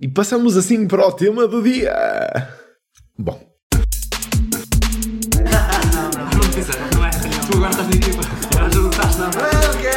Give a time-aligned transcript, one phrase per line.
[0.00, 1.92] E passamos assim para o tema do dia.
[3.18, 3.40] Bom.
[5.34, 5.50] Não,
[5.92, 6.38] não, não
[6.94, 7.10] não é.
[7.10, 8.22] Tu agora estás na equipa.
[8.54, 9.28] Agora já não estás não.
[9.28, 9.88] Hoje.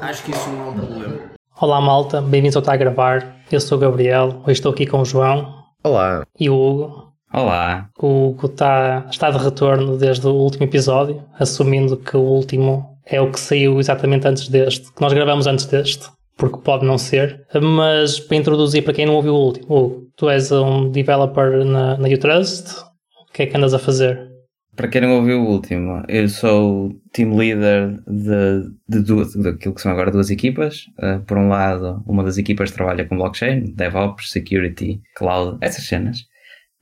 [0.00, 1.33] Acho que isso não é um problema.
[1.60, 3.36] Olá malta, bem-vindos ao Está a Gravar.
[3.50, 6.26] Eu sou o Gabriel, hoje estou aqui com o João Olá.
[6.38, 7.12] e o Hugo.
[7.32, 7.88] Olá.
[7.96, 13.20] O Hugo está, está de retorno desde o último episódio, assumindo que o último é
[13.20, 17.46] o que saiu exatamente antes deste, que nós gravamos antes deste, porque pode não ser.
[17.62, 21.96] Mas para introduzir para quem não ouviu o último, Hugo, tu és um developer na,
[21.96, 22.80] na Utrust,
[23.28, 24.33] o que é que andas a fazer?
[24.76, 29.80] Para quem não ouviu o último, eu sou team leader de, de duas, daquilo que
[29.80, 30.86] são agora duas equipas.
[30.98, 36.20] Uh, por um lado, uma das equipas trabalha com blockchain, DevOps, Security, Cloud, essas cenas.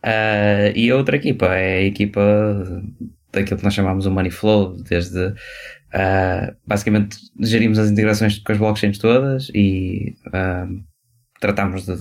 [0.04, 2.20] Uh, e a outra equipa é a equipa
[3.30, 8.58] daquilo que nós chamamos o Money Flow, desde uh, basicamente gerimos as integrações com as
[8.58, 10.14] blockchains todas e
[11.40, 11.96] tratamos de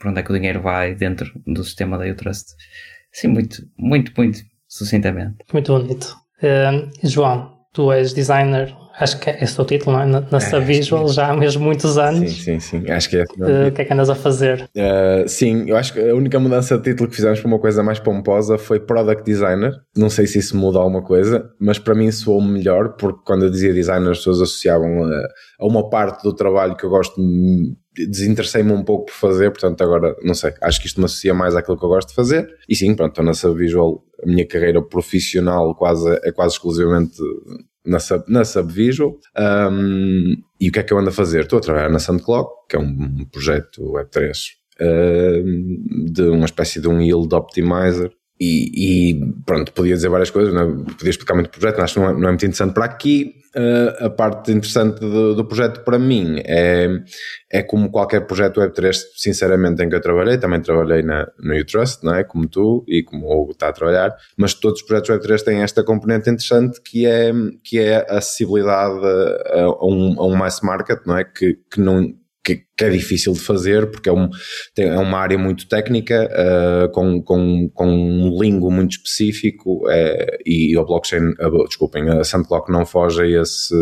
[0.00, 2.48] por onde é que o dinheiro vai dentro do sistema da Utrust.
[3.12, 4.40] Sim, muito, muito, muito
[4.76, 5.36] sucintamente.
[5.52, 6.16] Muito bonito.
[6.42, 10.06] Uh, João, tu és designer, acho que é esse o teu título, não é?
[10.06, 12.30] Na, na Subvisual, já há mesmo muitos anos.
[12.30, 12.90] Sim, sim, sim.
[12.90, 13.22] Acho que é.
[13.22, 14.68] Uh, o que é que andas a fazer?
[14.74, 17.82] Uh, sim, eu acho que a única mudança de título que fizemos para uma coisa
[17.82, 19.72] mais pomposa foi Product Designer.
[19.96, 23.50] Não sei se isso muda alguma coisa, mas para mim soou melhor, porque quando eu
[23.50, 25.28] dizia designer, as pessoas associavam a,
[25.60, 27.20] a uma parte do trabalho que eu gosto
[27.96, 31.54] desinteressei-me um pouco por fazer, portanto agora, não sei, acho que isto me associa mais
[31.54, 34.82] àquilo que eu gosto de fazer e sim, pronto, estou na Subvisual, a minha carreira
[34.82, 37.16] profissional quase, é quase exclusivamente
[37.84, 39.18] na, sub, na Subvisual
[39.70, 41.42] um, e o que é que eu ando a fazer?
[41.42, 44.32] Estou a trabalhar na SundClock, que é um projeto Web3
[44.80, 50.52] um, de uma espécie de um yield optimizer e, e, pronto, podia dizer várias coisas,
[50.52, 50.92] não, é?
[50.92, 53.34] podia explicar muito o projeto, acho que não é, não é muito interessante para aqui.
[53.56, 56.88] Uh, a parte interessante do, do, projeto para mim é,
[57.50, 62.04] é como qualquer projeto Web3, sinceramente, em que eu trabalhei, também trabalhei na, no Utrust,
[62.04, 62.22] não é?
[62.22, 65.62] como tu e como o Hugo está a trabalhar, mas todos os projetos Web3 têm
[65.62, 67.32] esta componente interessante que é,
[67.64, 71.24] que é a acessibilidade a, a, um, a um mass market, não é?
[71.24, 72.14] Que, que não
[72.46, 74.30] que, que, é difícil de fazer porque é, um,
[74.72, 80.38] tem, é uma área muito técnica uh, com, com, com um lingo muito específico uh,
[80.46, 83.74] e o blockchain, uh, desculpem, a SandClock não foge a esse,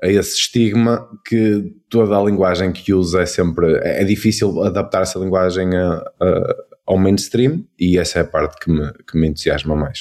[0.00, 5.02] a esse estigma que toda a linguagem que usa é sempre, é, é difícil adaptar
[5.02, 9.26] essa linguagem a, a, ao mainstream e essa é a parte que me, que me
[9.26, 9.98] entusiasma mais.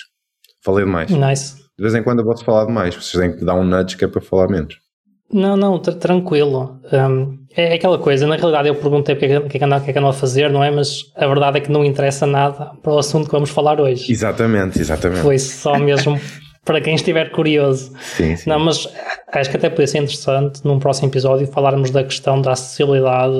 [0.61, 1.09] Falei demais.
[1.09, 1.55] Nice.
[1.75, 4.05] De vez em quando eu posso falar demais, vocês têm que dar um nudge que
[4.05, 4.82] é para falar menos.
[5.33, 6.79] Não, não, tranquilo.
[6.91, 9.59] Um, é aquela coisa, na realidade eu perguntei o que, é que, que, é
[9.93, 10.71] que andam a fazer, não é?
[10.71, 14.11] Mas a verdade é que não interessa nada para o assunto que vamos falar hoje.
[14.11, 15.21] Exatamente, exatamente.
[15.21, 16.19] Foi só mesmo
[16.63, 17.91] para quem estiver curioso.
[17.99, 18.49] Sim, sim.
[18.49, 18.87] Não, mas
[19.31, 23.33] acho que até poderia ser interessante num próximo episódio falarmos da questão da acessibilidade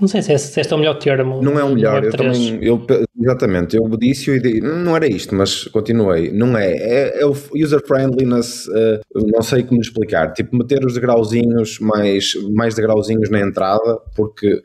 [0.00, 1.42] não sei se, se este é o melhor termo.
[1.42, 2.82] Não é o melhor, eu também, eu,
[3.20, 8.66] exatamente, eu disse e não era isto, mas continuei, não é, é, é o user-friendliness,
[8.68, 9.00] uh,
[9.32, 14.62] não sei como explicar, tipo meter os degrauzinhos mais, mais degrauzinhos na entrada, porque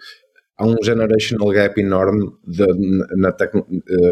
[0.58, 2.66] há um generational gap enorme de,
[3.18, 3.66] na tecno,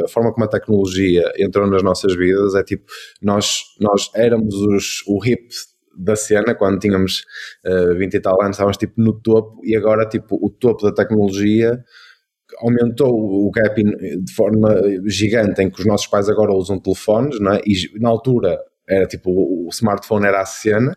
[0.03, 2.83] a forma como a tecnologia entrou nas nossas vidas, é tipo,
[3.21, 5.47] nós, nós éramos os, o hip
[5.95, 7.23] da cena, quando tínhamos
[7.65, 10.91] uh, 20 e tal anos, estávamos tipo no topo e agora tipo o topo da
[10.91, 11.83] tecnologia
[12.59, 14.69] aumentou o gap de forma
[15.05, 17.61] gigante em que os nossos pais agora usam telefones, não é?
[17.65, 20.95] E na altura era tipo o smartphone era a cena,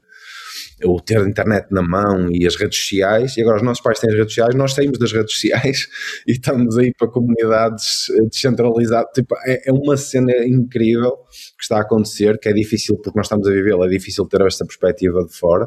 [0.84, 4.10] o ter internet na mão e as redes sociais, e agora os nossos pais têm
[4.10, 5.88] as redes sociais, nós saímos das redes sociais
[6.26, 9.10] e estamos aí para comunidades descentralizadas.
[9.14, 11.16] Tipo, é, é uma cena incrível
[11.56, 14.40] que está a acontecer, que é difícil porque nós estamos a vivê-la, é difícil ter
[14.42, 15.66] esta perspectiva de fora.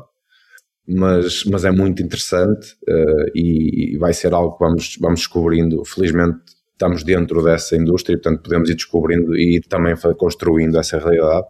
[0.92, 5.86] Mas, mas é muito interessante uh, e, e vai ser algo que vamos, vamos descobrindo.
[5.86, 6.40] Felizmente
[6.72, 11.46] estamos dentro dessa indústria, portanto podemos ir descobrindo e também construindo essa realidade.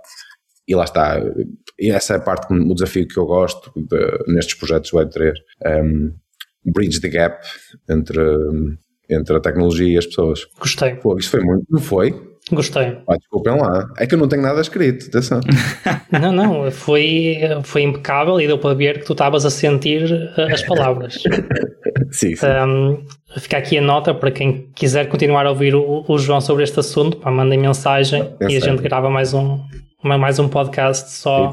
[0.68, 1.20] E lá está,
[1.80, 5.34] e essa é a parte, o desafio que eu gosto de, nestes projetos Web3,
[5.84, 6.14] um,
[6.66, 7.44] bridge the gap
[7.90, 8.20] entre,
[9.10, 10.46] entre a tecnologia e as pessoas.
[10.60, 10.96] Gostei.
[10.96, 12.29] Pô, isso foi muito, não foi?
[12.52, 12.98] Gostei.
[13.08, 15.40] Ah, desculpem lá, é que eu não tenho nada escrito, atenção.
[16.12, 20.54] não, não, foi, foi impecável e deu para ver que tu estavas a sentir eh,
[20.54, 21.22] as palavras.
[22.12, 22.46] sim, sim.
[22.48, 23.04] Um,
[23.38, 26.80] fica aqui a nota para quem quiser continuar a ouvir o, o João sobre este
[26.80, 29.60] assunto, pá, mandem mensagem e a gente grava mais um,
[30.04, 31.52] mais um podcast só,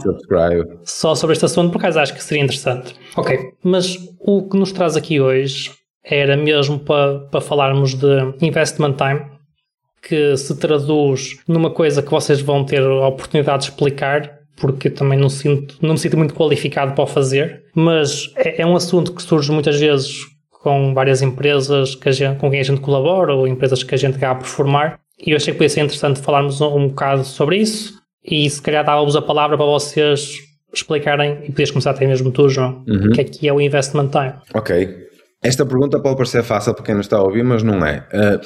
[0.85, 2.95] só sobre este assunto, por acaso acho que seria interessante.
[3.17, 5.73] Ok, mas o que nos traz aqui hoje
[6.03, 9.36] era mesmo para, para falarmos de investment time,
[10.07, 15.19] que se traduz numa coisa que vocês vão ter a oportunidade de explicar, porque também
[15.19, 19.13] não, sinto, não me sinto muito qualificado para o fazer, mas é, é um assunto
[19.13, 20.15] que surge muitas vezes
[20.51, 24.17] com várias empresas que gente, com quem a gente colabora ou empresas que a gente
[24.17, 27.59] acaba por formar, e eu achei que podia ser interessante falarmos um, um bocado sobre
[27.59, 27.95] isso,
[28.25, 30.39] e se calhar dava-vos a palavra para vocês
[30.73, 33.09] explicarem, e podias começar até mesmo tu, João, uhum.
[33.09, 34.35] o que é que é o investment time.
[34.55, 35.06] Ok,
[35.43, 38.07] esta pergunta pode parecer fácil para quem não está a ouvir, mas não é.
[38.13, 38.41] Uh,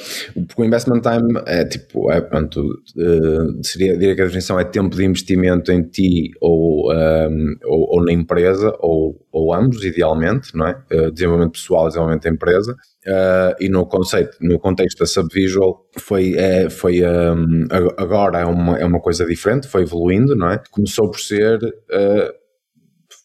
[0.57, 4.95] o investment time é tipo, é, pronto, uh, seria, diria que a definição é tempo
[4.95, 10.55] de investimento em ti ou, um, ehm, ou, ou, na empresa, ou, ou ambos, idealmente,
[10.55, 10.83] não é?
[10.91, 12.73] Uh, desenvolvimento pessoal, desenvolvimento da empresa.
[13.07, 17.65] Uh, e no conceito, no contexto da Subvisual, foi, é, foi um,
[17.97, 20.61] agora é uma, é uma coisa diferente, foi evoluindo, não é?
[20.69, 21.57] Começou por ser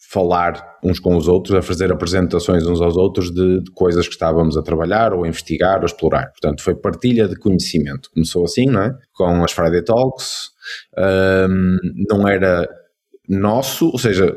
[0.08, 4.14] falar uns com os outros, a fazer apresentações uns aos outros de, de, coisas que
[4.14, 6.30] estávamos a trabalhar ou a investigar ou explorar.
[6.30, 8.10] Portanto, foi partilha de conhecimento.
[8.12, 8.94] Começou assim, não é?
[9.12, 10.50] Com as Friday Talks.
[10.96, 11.76] Um,
[12.08, 12.68] não era
[13.28, 14.36] nosso, ou seja,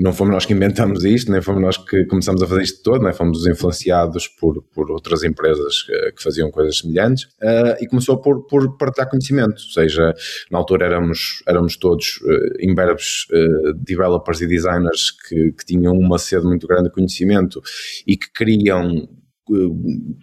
[0.00, 3.04] não fomos nós que inventamos isto, nem fomos nós que começamos a fazer isto todo,
[3.04, 8.18] nem fomos influenciados por, por outras empresas que, que faziam coisas semelhantes, uh, e começou
[8.18, 10.14] por, por partilhar conhecimento, ou seja,
[10.50, 16.18] na altura éramos, éramos todos uh, imberbes uh, developers e designers que, que tinham uma
[16.18, 17.60] sede muito grande de conhecimento
[18.06, 19.06] e que queriam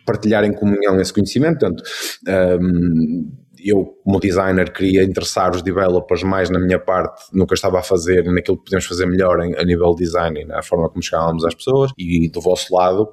[0.05, 1.83] partilhar em comunhão esse conhecimento, portanto,
[2.61, 3.29] um,
[3.69, 7.79] eu, como designer, queria interessar os developers mais na minha parte, no que eu estava
[7.79, 11.01] a fazer naquilo que podemos fazer melhor em, a nível design e na forma como
[11.01, 11.91] chegávamos às pessoas.
[11.97, 13.07] E do vosso lado,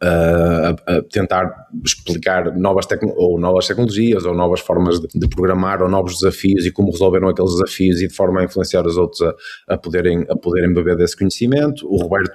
[0.00, 2.86] a, a, tentar explicar novas,
[3.16, 7.28] ou novas tecnologias ou novas formas de, de, programar ou novos desafios e como resolveram
[7.28, 9.34] aqueles desafios e de forma a influenciar os outros a,
[9.74, 11.86] a, poderem, a poderem beber desse conhecimento.
[11.86, 12.32] O Roberto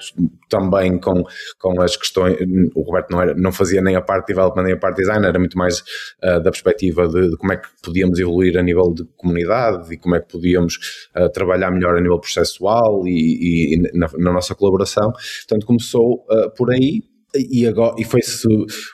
[0.47, 1.23] também com,
[1.59, 2.37] com as questões,
[2.75, 5.01] o Roberto não, era, não fazia nem a parte de development nem a parte de
[5.03, 5.79] design, era muito mais
[6.23, 9.97] uh, da perspectiva de, de, como é que podíamos evoluir a nível de comunidade e
[9.97, 10.77] como é que podíamos
[11.17, 15.11] uh, trabalhar melhor a nível processual e, e, na, na, nossa colaboração.
[15.11, 18.21] Portanto, começou uh, por aí e, agora, e foi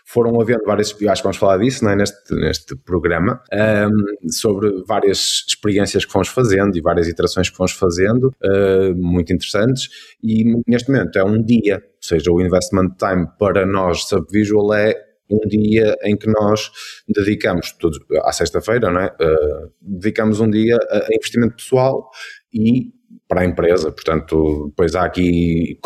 [0.06, 1.96] foram havendo várias, acho que vamos falar disso é?
[1.96, 7.72] neste, neste programa, um, sobre várias experiências que fomos fazendo e várias iterações que fomos
[7.72, 9.90] fazendo, uh, muito interessantes,
[10.24, 14.96] e neste momento é um dia, ou seja, o investment time para nós, Subvisual, é
[15.30, 16.70] um dia em que nós
[17.08, 19.08] dedicamos, todos, à sexta-feira, não é?
[19.08, 22.10] Uh, dedicamos um dia a investimento pessoal
[22.54, 22.94] e
[23.28, 23.92] para a empresa.
[23.92, 25.80] Portanto, depois há aqui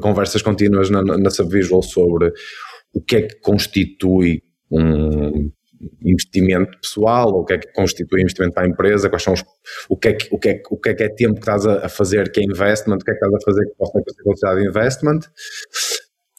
[0.00, 2.32] conversas contínuas na, na Subvisual sobre
[2.92, 5.50] o que é que constitui um
[6.02, 9.44] investimento pessoal, o que é que constitui investimento para a empresa, quais são os,
[9.88, 11.66] o, que é que, o, que é, o que é que é tempo que estás
[11.66, 14.22] a, fazer que é investment, o que é que estás a fazer que possa ser
[14.22, 15.20] considerado investment,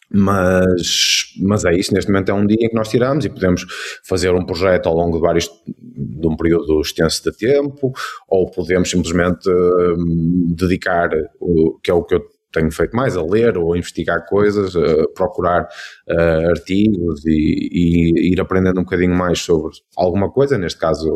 [0.10, 3.66] mas, mas é isso, neste momento é um dia em que nós tiramos e podemos
[4.04, 7.92] fazer um projeto ao longo de vários de um período extenso de tempo,
[8.28, 11.10] ou podemos simplesmente uh, dedicar,
[11.40, 14.76] o, que é o que eu tenho feito mais, a ler ou a investigar coisas,
[14.76, 15.68] a procurar
[16.10, 21.14] uh, artigos e, e, ir aprendendo um bocadinho mais sobre alguma coisa, neste caso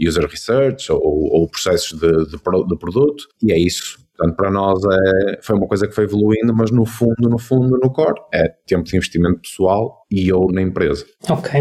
[0.00, 4.80] user research ou, ou processos de, de, de produto, e é isso Portanto, para nós
[4.84, 8.48] é, foi uma coisa que foi evoluindo, mas no fundo, no fundo, no core, é
[8.66, 11.04] tempo de investimento pessoal e eu na empresa.
[11.28, 11.60] Ok.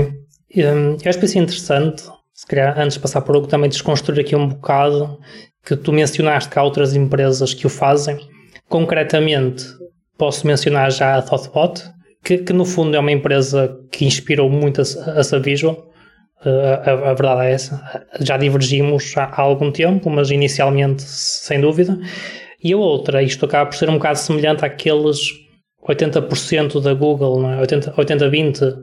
[0.56, 2.04] Um, eu acho que isso é interessante,
[2.34, 5.20] se calhar antes de passar por algo, também desconstruir aqui um bocado,
[5.66, 8.18] que tu mencionaste que há outras empresas que o fazem.
[8.70, 9.66] Concretamente,
[10.18, 11.84] posso mencionar já a Thoughtbot,
[12.24, 14.84] que, que no fundo é uma empresa que inspirou muito a,
[15.20, 15.92] a Savisual.
[16.46, 18.06] Uh, a, a, verdade é essa.
[18.22, 21.98] Já divergimos há, há algum tempo, mas inicialmente, sem dúvida.
[22.66, 25.20] E a outra, isto acaba por ser um bocado semelhante àqueles
[25.88, 27.62] 80% da Google, não é?
[27.62, 28.76] 80-20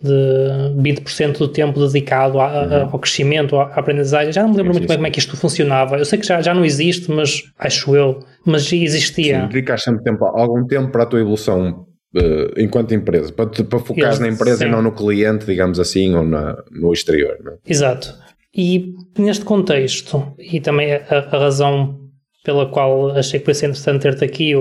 [0.00, 2.90] de 20% do tempo dedicado a, uhum.
[2.90, 4.32] ao crescimento, à aprendizagem.
[4.32, 5.98] Já não me lembro muito bem como é que isto funcionava.
[5.98, 9.42] Eu sei que já, já não existe, mas acho eu, mas existia.
[9.42, 11.84] Sim, dedicas sempre tempo, algum tempo para a tua evolução
[12.16, 14.64] uh, enquanto empresa, para, para focar na empresa sim.
[14.64, 17.36] e não no cliente, digamos assim, ou na, no exterior.
[17.44, 17.56] Não é?
[17.66, 18.14] Exato.
[18.56, 22.07] E neste contexto, e também a, a razão
[22.48, 24.52] pela qual achei que foi interessante ter-te aqui,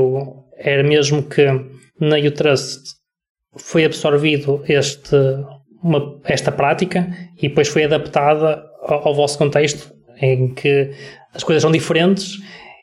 [0.58, 1.46] era mesmo que
[2.02, 2.82] na Utrust
[3.56, 5.16] foi absorvido este,
[5.82, 7.08] uma, esta prática
[7.42, 9.90] e depois foi adaptada ao, ao, vosso contexto,
[10.22, 10.92] em que
[11.34, 12.40] as coisas são diferentes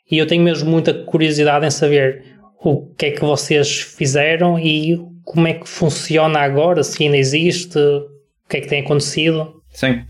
[0.09, 2.23] e eu tenho mesmo muita curiosidade em saber
[2.63, 7.77] o que é que vocês fizeram e como é que funciona agora, se ainda existe,
[7.77, 9.53] o que é que tem acontecido.
[9.69, 10.01] Sim,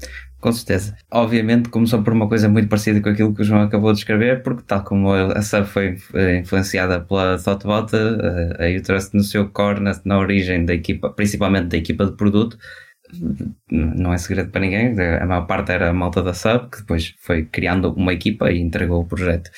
[0.46, 0.96] Com certeza.
[1.10, 4.44] Obviamente começou por uma coisa muito parecida com aquilo que o João acabou de escrever,
[4.44, 5.98] porque tal como a sub foi
[6.40, 7.92] influenciada pela Thoughtbot,
[8.60, 12.60] a Utrust no seu core, na, na origem da equipa, principalmente da equipa de produto,
[13.72, 17.16] não é segredo para ninguém, a maior parte era a malta da sub, que depois
[17.18, 19.50] foi criando uma equipa e entregou o projeto.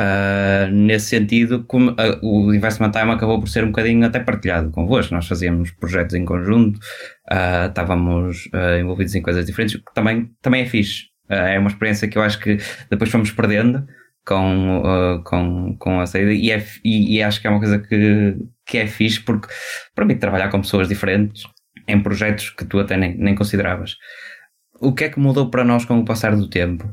[0.00, 4.70] Uh, nesse sentido, como, uh, o Investment Time acabou por ser um bocadinho até partilhado
[4.70, 5.12] convosco.
[5.12, 6.78] Nós fazíamos projetos em conjunto,
[7.32, 8.48] uh, estávamos
[8.80, 11.06] envolvidos em coisas diferentes, que também, também é fixe.
[11.28, 13.84] é uma experiência que eu acho que depois fomos perdendo
[14.24, 18.36] com, com, com a saída e, é, e, e, acho que é uma coisa que,
[18.66, 19.48] que é fixe porque
[19.94, 21.42] permite trabalhar com pessoas diferentes
[21.88, 23.96] em projetos que tu até nem, nem consideravas.
[24.80, 26.88] O que é que mudou para nós com o passar do tempo?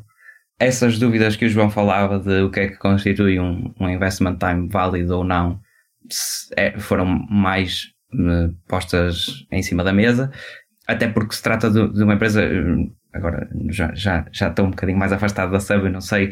[0.59, 4.37] Essas dúvidas que o João falava de o que é que constitui um, um investment
[4.37, 5.59] time válido ou não
[6.55, 10.31] é, foram mais uh, postas em cima da mesa,
[10.87, 12.41] até porque se trata de, de uma empresa.
[13.13, 16.31] Agora já, já, já estou um bocadinho mais afastado da sub, não sei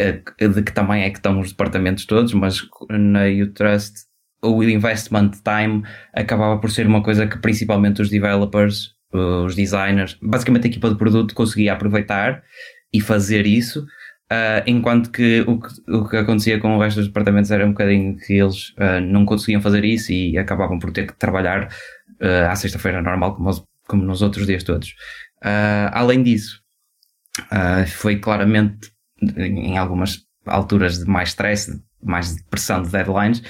[0.00, 2.60] uh, de que tamanho é que estão os departamentos todos, mas
[2.90, 4.08] na Utrust
[4.42, 5.82] o investment time
[6.14, 10.96] acabava por ser uma coisa que principalmente os developers, os designers, basicamente a equipa de
[10.96, 12.42] produto conseguia aproveitar
[12.92, 13.86] e fazer isso,
[14.32, 17.70] uh, enquanto que o, que o que acontecia com o resto dos departamentos era um
[17.70, 21.68] bocadinho que eles uh, não conseguiam fazer isso e acabavam por ter que trabalhar
[22.20, 23.50] uh, à sexta-feira normal, como,
[23.86, 24.94] como nos outros dias todos.
[25.92, 26.60] além disso,
[27.86, 28.90] foi claramente
[29.36, 33.42] em algumas alturas de mais stress, mais pressão de deadlines,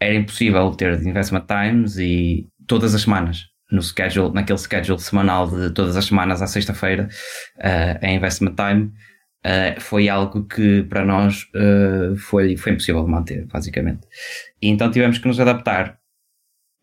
[0.00, 5.70] era impossível ter investment times e todas as semanas no schedule, naquele schedule semanal de
[5.70, 7.08] todas as semanas à sexta-feira,
[7.58, 8.92] uh, a Investment Time,
[9.44, 14.06] uh, foi algo que para nós uh, foi, foi impossível manter, basicamente.
[14.62, 15.98] E então tivemos que nos adaptar.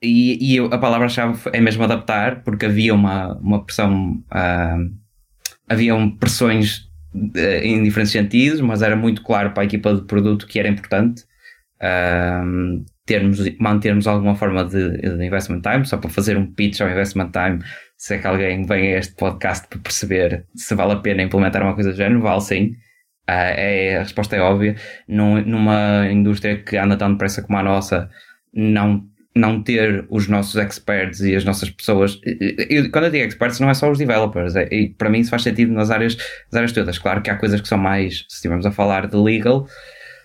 [0.01, 4.21] E, e a palavra-chave é mesmo adaptar, porque havia uma, uma pressão,
[5.69, 6.89] havia pressões
[7.63, 11.23] em diferentes sentidos, mas era muito claro para a equipa de produto que era importante
[13.05, 17.31] termos, mantermos alguma forma de, de, investment time, só para fazer um pitch ao investment
[17.31, 17.59] time,
[17.97, 21.61] se é que alguém vem a este podcast para perceber se vale a pena implementar
[21.61, 22.75] uma coisa do género, vale sim.
[23.29, 24.75] Uh, é, a resposta é óbvia.
[25.07, 28.09] Num, numa indústria que anda tão depressa como a nossa,
[28.53, 32.19] não, não ter os nossos experts e as nossas pessoas.
[32.69, 34.55] Eu, quando eu digo experts, não é só os developers.
[34.55, 36.97] É, e para mim isso faz sentido nas áreas, nas áreas todas.
[36.97, 39.65] Claro que há coisas que são mais, se estivermos a falar de legal,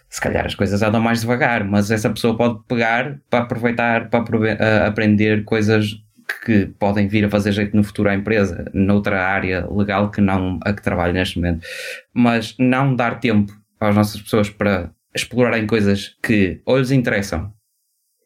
[0.08, 4.86] se calhar as coisas andam mais devagar, mas essa pessoa pode pegar para aproveitar, para
[4.86, 6.02] aprender coisas
[6.44, 10.58] que podem vir a fazer jeito no futuro à empresa, noutra área legal que não
[10.62, 11.66] a que trabalha neste momento.
[12.12, 17.52] Mas não dar tempo às nossas pessoas para explorarem coisas que ou lhes interessam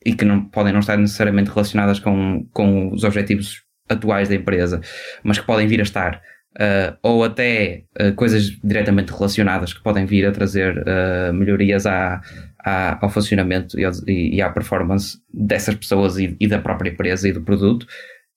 [0.04, 4.80] e que não, podem não estar necessariamente relacionadas com, com os objetivos atuais da empresa,
[5.22, 6.20] mas que podem vir a estar
[6.52, 12.20] Uh, ou até uh, coisas diretamente relacionadas que podem vir a trazer uh, melhorias à,
[12.62, 17.32] à, ao funcionamento e, e, à performance dessas pessoas e, e, da própria empresa e
[17.32, 17.86] do produto,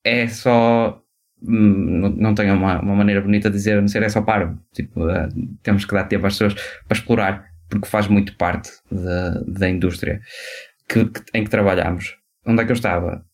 [0.02, 1.02] é só.
[1.44, 4.56] Hum, não, tenho uma, uma, maneira bonita de dizer, não ser é só para.
[4.74, 5.02] Tipo,
[5.62, 6.54] temos que dar tempo às pessoas
[6.88, 10.22] para explorar, porque faz muito parte da, da indústria
[10.88, 12.16] que, que, em que trabalhamos.
[12.48, 13.26] Onde é que eu estava?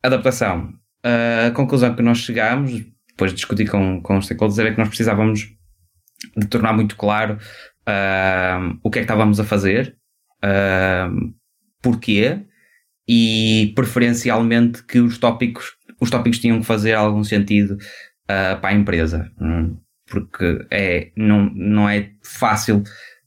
[0.00, 0.72] Adaptação.
[1.02, 2.86] A conclusão que nós chegámos
[3.18, 5.52] depois de discutir com, com os stakeholders, era que nós precisávamos
[6.36, 9.96] de tornar muito claro uh, o que é que estávamos a fazer,
[10.44, 11.34] uh,
[11.82, 12.44] porquê
[13.08, 18.74] e preferencialmente que os tópicos, os tópicos tinham que fazer algum sentido uh, para a
[18.74, 19.30] empresa.
[20.06, 22.82] Porque é, não, não é fácil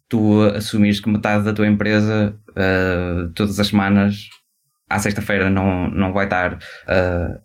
[0.07, 2.35] tu assumires que metade da tua empresa
[3.33, 4.27] todas as semanas
[4.89, 6.57] à sexta-feira não, não vai estar
[6.87, 7.39] a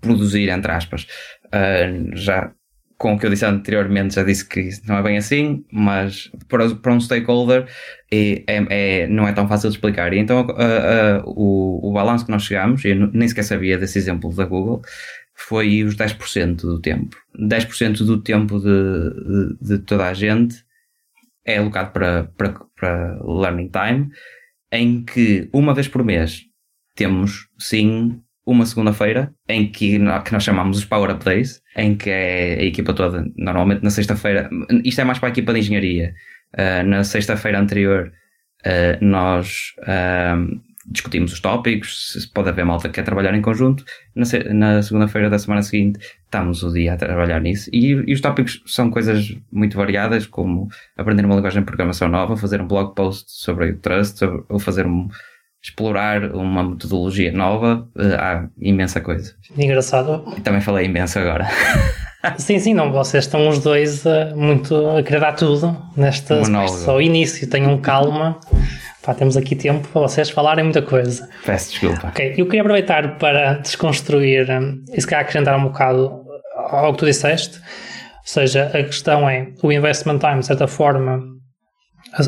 [0.00, 1.06] produzir, entre aspas.
[1.48, 2.52] Uh, já
[2.98, 6.68] com o que eu disse anteriormente, já disse que não é bem assim, mas para,
[6.74, 7.68] para um stakeholder
[8.10, 10.12] é, é, é, não é tão fácil de explicar.
[10.12, 13.98] E então uh, uh, o, o balanço que nós chegamos, eu nem sequer sabia desse
[13.98, 14.82] exemplo da Google,
[15.32, 17.16] foi os 10% do tempo.
[17.38, 20.64] 10% do tempo de, de, de, toda a gente
[21.44, 24.10] é alocado para, para, para learning time,
[24.72, 26.42] em que uma vez por mês
[26.96, 32.08] temos sim uma segunda-feira em que, que nós chamamos os Power Up Days, em que
[32.08, 34.48] é a equipa toda, normalmente na sexta-feira,
[34.82, 36.14] isto é mais para a equipa de engenharia.
[36.54, 38.10] Uh, na sexta-feira anterior,
[38.64, 43.84] uh, nós uh, discutimos os tópicos, se pode haver malta que quer trabalhar em conjunto.
[44.16, 44.24] Na,
[44.54, 47.68] na segunda-feira da semana seguinte, estamos o dia a trabalhar nisso.
[47.70, 52.34] E, e, os tópicos são coisas muito variadas, como aprender uma linguagem de programação nova,
[52.34, 55.06] fazer um blog post sobre o Trust, sobre, ou fazer um
[55.62, 59.34] explorar uma metodologia nova, uh, há imensa coisa.
[59.56, 60.24] Engraçado.
[60.36, 61.46] E também falei imenso agora.
[62.38, 67.00] sim, sim, não, vocês estão os dois uh, muito a querer dar tudo nesta só
[67.00, 68.38] início, tenham calma.
[69.02, 71.28] Pá, temos aqui tempo para vocês falarem muita coisa.
[71.44, 72.08] Peço desculpa.
[72.08, 76.24] Ok, eu queria aproveitar para desconstruir um, e se calhar acrescentar um bocado
[76.54, 77.56] ao que tu disseste.
[77.56, 77.62] Ou
[78.24, 81.37] seja, a questão é o investment time, de certa forma,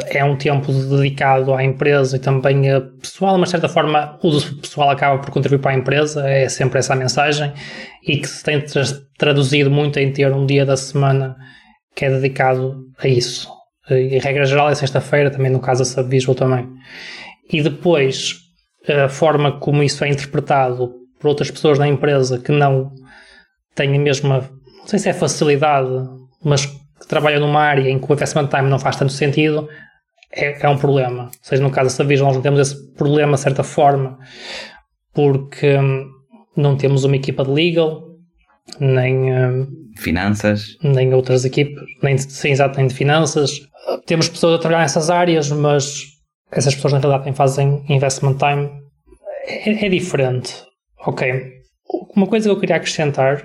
[0.09, 4.61] é um tempo dedicado à empresa e também a pessoal, mas de certa forma o
[4.61, 7.53] pessoal acaba por contribuir para a empresa, é sempre essa a mensagem,
[8.07, 8.63] e que se tem
[9.19, 11.37] traduzido muito em ter um dia da semana
[11.95, 13.49] que é dedicado a isso.
[13.91, 16.69] E a regra geral é sexta-feira, também no caso da Subvisual também.
[17.53, 18.37] E depois,
[18.89, 22.93] a forma como isso é interpretado por outras pessoas da empresa que não
[23.75, 25.91] têm a mesma, não sei se é facilidade,
[26.45, 26.69] mas
[27.01, 29.69] que trabalham numa área em que o investment time não faz tanto sentido,
[30.33, 31.25] é, é um problema.
[31.25, 34.19] Ou seja, no caso da Savis, nós não temos esse problema de certa forma,
[35.13, 36.07] porque hum,
[36.57, 38.03] não temos uma equipa de legal,
[38.79, 39.33] nem.
[39.33, 39.67] Hum,
[39.97, 40.77] finanças.
[40.83, 43.61] Nem outras equipas, nem, sim, exato, nem de finanças.
[44.07, 46.05] Temos pessoas a trabalhar nessas áreas, mas
[46.53, 48.71] essas pessoas na realidade quem fazem investment time
[49.47, 50.55] é, é diferente.
[51.07, 51.61] Ok.
[52.15, 53.45] Uma coisa que eu queria acrescentar,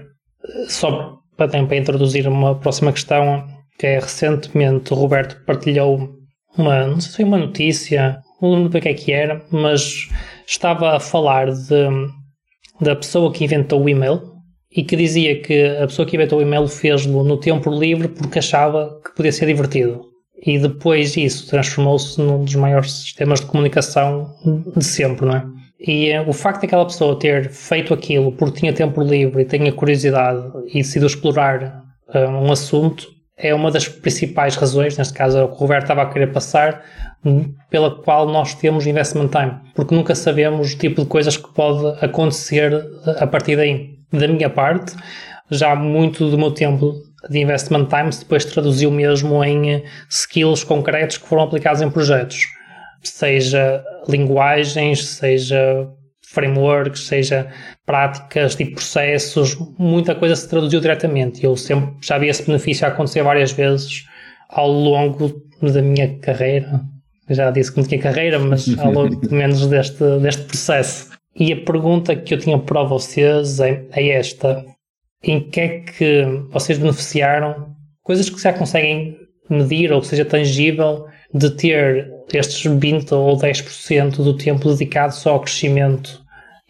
[0.67, 3.45] só para, para introduzir uma próxima questão,
[3.77, 6.15] que é recentemente o Roberto partilhou
[6.57, 10.07] uma, não sei se foi uma notícia, não lembro o que é que era, mas
[10.47, 11.87] estava a falar de,
[12.81, 14.21] da pessoa que inventou o e-mail
[14.71, 18.39] e que dizia que a pessoa que inventou o e-mail fez-lo no tempo livre porque
[18.39, 20.01] achava que podia ser divertido.
[20.45, 24.29] E depois isso transformou-se num dos maiores sistemas de comunicação
[24.75, 25.45] de sempre, não é?
[25.79, 29.71] E uh, o facto daquela pessoa ter feito aquilo porque tinha tempo livre e tinha
[29.71, 35.47] curiosidade e decidiu explorar uh, um assunto é uma das principais razões, neste caso o
[35.49, 36.83] que o Roberto estava a querer passar,
[37.69, 42.03] pela qual nós temos investment time, porque nunca sabemos o tipo de coisas que pode
[42.03, 42.71] acontecer
[43.19, 43.95] a partir daí.
[44.13, 44.95] Da minha parte,
[45.49, 46.93] já muito do meu tempo
[47.29, 52.45] de investment time depois traduziu mesmo em skills concretos que foram aplicados em projetos
[53.09, 55.89] seja linguagens, seja
[56.35, 57.47] frameworks, seja
[57.85, 61.43] práticas e processos, muita coisa se traduziu diretamente.
[61.43, 64.03] Eu sempre já vi esse benefício acontecer várias vezes
[64.49, 66.81] ao longo da minha carreira.
[67.29, 71.11] Já disse que não tinha carreira, mas ao longo pelo menos deste, deste processo.
[71.35, 74.63] E a pergunta que eu tinha para vocês é, é esta:
[75.23, 77.73] em que é que vocês beneficiaram?
[78.03, 79.17] Coisas que já conseguem
[79.49, 85.31] medir ou que seja tangível de ter estes 20 ou 10% do tempo dedicado só
[85.31, 86.21] ao crescimento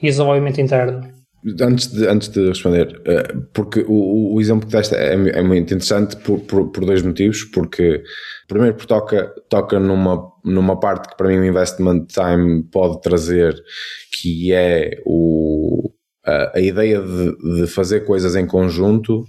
[0.02, 1.14] e desenvolvimento interno?
[1.62, 5.72] Antes de, antes de responder, eh, porque o, o exemplo que deste é, é muito
[5.72, 7.44] interessante por, por, por, dois motivos.
[7.44, 8.02] Porque,
[8.48, 13.56] primeiro, porque toca, toca numa, numa parte que para mim o investment time pode trazer,
[14.20, 15.92] que é o,
[16.26, 19.24] a, a ideia de, de fazer coisas em conjunto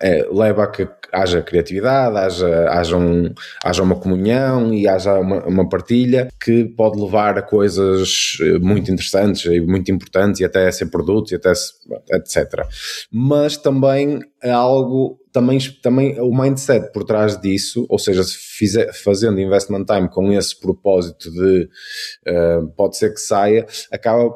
[0.00, 3.32] é, leva a que haja criatividade, haja, haja, um,
[3.64, 8.90] haja uma comunhão e haja uma, uma, partilha que pode levar a coisas eh, muito
[8.90, 11.52] interessantes e muito importantes e até a ser produtos e até
[12.12, 12.66] etc.
[13.10, 18.92] Mas também é algo, também, também o mindset por trás disso, ou seja, se fizer,
[18.92, 21.68] fazendo investment time com esse propósito de
[22.28, 24.34] uh, pode ser que saia, acaba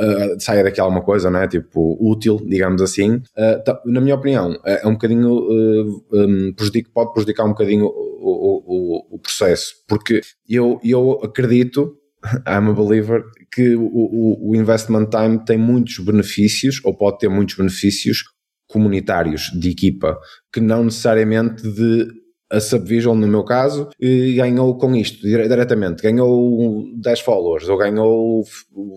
[0.00, 1.48] uh, saia daqui alguma coisa, não é?
[1.48, 3.16] Tipo, útil, digamos assim.
[3.36, 7.86] Uh, na minha opinião, é, é um bocadinho, uh, um, prejudica, pode prejudicar um bocadinho
[7.86, 11.96] o, o, o, o, processo, porque eu, eu acredito,
[12.46, 17.56] I'm a believer, que o, o investment time tem muitos benefícios, ou pode ter muitos
[17.56, 18.22] benefícios
[18.68, 20.18] comunitários de equipa,
[20.52, 22.21] que não necessariamente de
[22.52, 23.88] a Subvisual, no meu caso,
[24.36, 26.02] ganhou com isto diretamente.
[26.02, 28.44] Ganhou 10 followers, ou ganhou,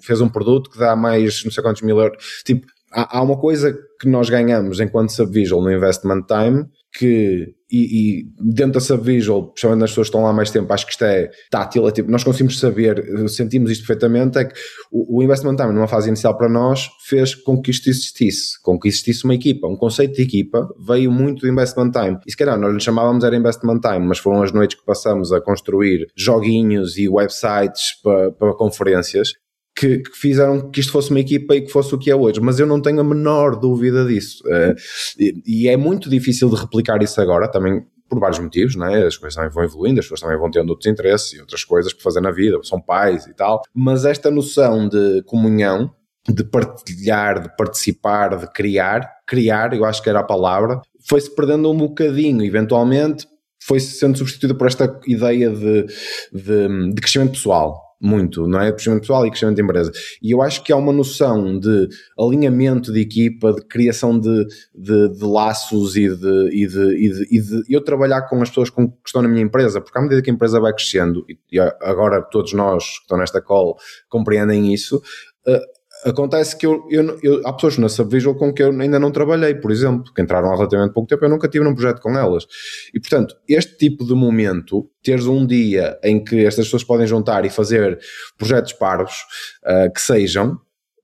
[0.03, 2.41] fez um produto que dá mais não sei quantos mil euros.
[2.43, 6.65] Tipo, há, há uma coisa que nós ganhamos enquanto Subvisual no Investment Time
[6.97, 10.85] que e, e, dentro da Subvisual, principalmente nas pessoas que estão lá mais tempo, acho
[10.85, 14.53] que isto é tátil, é tipo, nós conseguimos saber, sentimos isto perfeitamente, é que
[14.91, 18.79] o, o investment time numa fase inicial para nós fez com que isto existisse, com
[18.79, 22.37] que existisse uma equipa, um conceito de equipa veio muito do investment time, e se
[22.37, 26.05] calhar nós lhe chamávamos era investment time, mas foram as noites que passamos a construir
[26.15, 29.33] joguinhos e websites para, para conferências,
[29.75, 32.39] que, que, fizeram que isto fosse uma equipa e que fosse o que é hoje,
[32.39, 34.41] mas eu não tenho a menor dúvida disso.
[34.45, 34.75] Uh,
[35.19, 39.05] e, e, é muito difícil de replicar isso agora, também por vários motivos, não é?
[39.05, 41.91] As coisas também vão evoluindo, as pessoas também vão tendo outros interesses e outras coisas
[41.91, 45.91] que fazer na vida, são pais e tal, mas esta noção de comunhão,
[46.27, 51.69] de partilhar, de participar, de criar, criar, eu acho que era a palavra, foi-se perdendo
[51.69, 53.27] um bocadinho, eventualmente
[53.61, 55.87] foi sendo substituída por esta ideia de,
[56.31, 58.71] de, de crescimento pessoal muito, não é?
[58.71, 59.91] Crescimento pessoal e crescimento de empresa.
[60.21, 65.09] E eu acho que há uma noção de alinhamento de equipa, de criação de, de,
[65.09, 69.07] de laços e de, e, de, e, de, eu trabalhar com as pessoas com, que
[69.07, 72.53] estão na minha empresa, porque à medida que a empresa vai crescendo, e agora todos
[72.53, 75.01] nós que estão nesta call compreendem isso,
[75.47, 75.74] uh,
[76.05, 79.55] Acontece que eu, eu, eu, há pessoas na Subvisual com que eu ainda não trabalhei,
[79.55, 82.45] por exemplo, que entraram há relativamente pouco tempo, eu nunca tive num projeto com elas.
[82.93, 87.43] E portanto, este tipo de momento, teres um dia em que estas pessoas podem juntar
[87.43, 87.99] e fazer
[88.37, 89.15] projetos parvos
[89.65, 90.53] uh, que sejam,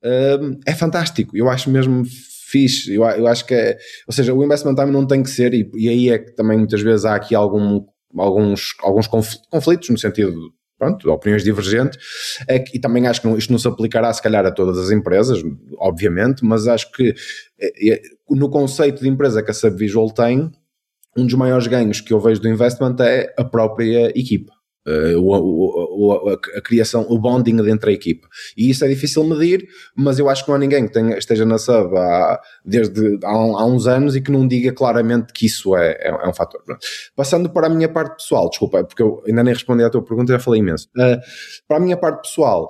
[0.04, 1.36] uh, é fantástico.
[1.36, 2.04] Eu acho mesmo
[2.52, 2.94] fixe.
[2.94, 5.68] Eu, eu acho que é, ou seja, o investment time não tem que ser, e,
[5.74, 7.84] e aí é que também muitas vezes há aqui algum,
[8.16, 12.00] alguns, alguns conflitos no sentido pronto, opiniões divergentes,
[12.50, 14.90] é e também acho que não, isto não se aplicará se calhar a todas as
[14.90, 15.40] empresas,
[15.78, 17.14] obviamente, mas acho que
[17.60, 20.52] é, é, no conceito de empresa que a Subvisual tem,
[21.16, 24.52] um dos maiores ganhos que eu vejo do investment é a própria equipa.
[24.88, 28.28] Uh, o, o, a, a, criação, o bonding dentro da equipa.
[28.58, 31.46] E isso é difícil medir, mas eu acho que não há ninguém que tenha, esteja
[31.46, 35.76] na sub há, desde há, há, uns anos e que não diga claramente que isso
[35.76, 36.62] é, é, é um fator.
[37.16, 40.34] Passando para a minha parte pessoal, desculpa, porque eu ainda nem respondi à tua pergunta,
[40.34, 40.88] já falei imenso.
[40.98, 41.20] Uh,
[41.68, 42.68] para a minha parte pessoal,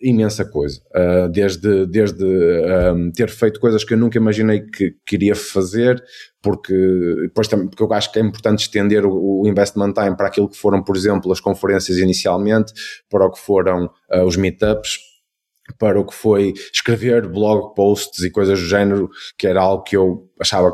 [0.00, 0.80] imensa coisa.
[0.94, 6.02] Uh, desde desde um, ter feito coisas que eu nunca imaginei que queria fazer,
[6.42, 6.74] porque,
[7.22, 10.48] depois também, porque eu acho que é importante estender o, o, investment time para aquilo
[10.48, 12.72] que foram, por exemplo, as conferências inicialmente,
[13.08, 14.98] para o que foram uh, os meetups,
[15.78, 19.96] para o que foi escrever blog posts e coisas do género, que era algo que
[19.96, 20.72] eu achava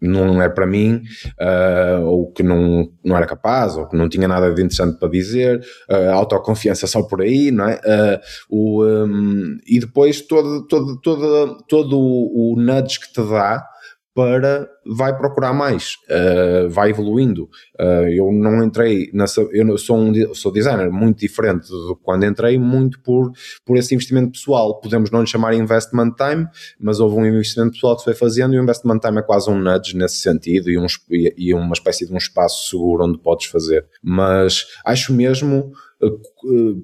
[0.00, 1.02] não é para mim,
[1.40, 5.08] uh, ou que não, não era capaz, ou que não tinha nada de interessante para
[5.08, 7.74] dizer, uh, autoconfiança só por aí, não é?
[7.76, 13.69] Uh, o, um, e depois todo, todo, todo, todo o nudge que te dá
[14.14, 17.44] para vai procurar mais, uh, vai evoluindo.
[17.78, 22.58] Uh, eu não entrei nessa, eu sou um sou designer muito diferente do quando entrei,
[22.58, 23.30] muito por,
[23.64, 24.80] por esse investimento pessoal.
[24.80, 26.46] Podemos não lhe chamar investment time,
[26.78, 29.48] mas houve um investimento pessoal que se foi fazendo e o investment time é quase
[29.48, 33.46] um nudge nesse sentido e, um, e uma espécie de um espaço seguro onde podes
[33.46, 33.86] fazer.
[34.02, 35.72] Mas acho mesmo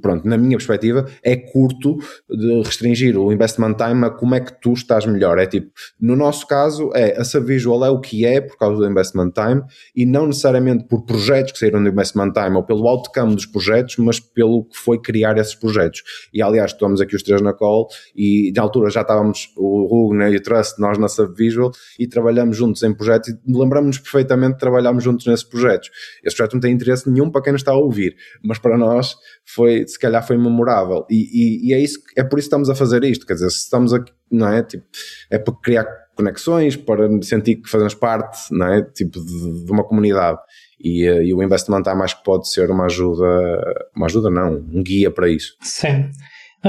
[0.03, 1.97] pronto, na minha perspectiva, é curto
[2.29, 5.39] de restringir o investment time a como é que tu estás melhor.
[5.39, 8.91] É tipo, no nosso caso, é a Subvisual é o que é por causa do
[8.91, 9.63] investment time
[9.95, 13.97] e não necessariamente por projetos que saíram do investment time ou pelo outcome dos projetos,
[13.99, 16.03] mas pelo que foi criar esses projetos.
[16.33, 20.33] E aliás, estamos aqui os três na call e na altura já estávamos, o Rugner
[20.33, 24.59] e o Trust, nós na Subvisual e trabalhamos juntos em projetos e lembramos-nos perfeitamente de
[24.59, 25.91] trabalharmos juntos nesses projetos.
[26.25, 29.06] Esse projeto não tem interesse nenhum para quem nos está a ouvir, mas para nós
[29.07, 31.07] nós foi, se calhar foi memorável.
[31.11, 33.27] E, e, e, é, isso, é por isso que estamos a fazer isto.
[33.27, 34.63] Quer dizer, se estamos aqui, não é?
[34.63, 34.85] Tipo,
[35.31, 38.83] é para criar conexões, para sentir que fazemos parte, não é?
[38.83, 40.39] Tipo, de, de uma comunidade.
[40.81, 43.25] E, eh, e, o investment time acho que pode ser uma ajuda,
[43.95, 45.57] uma ajuda não, um guia para isso.
[45.63, 46.11] Sim.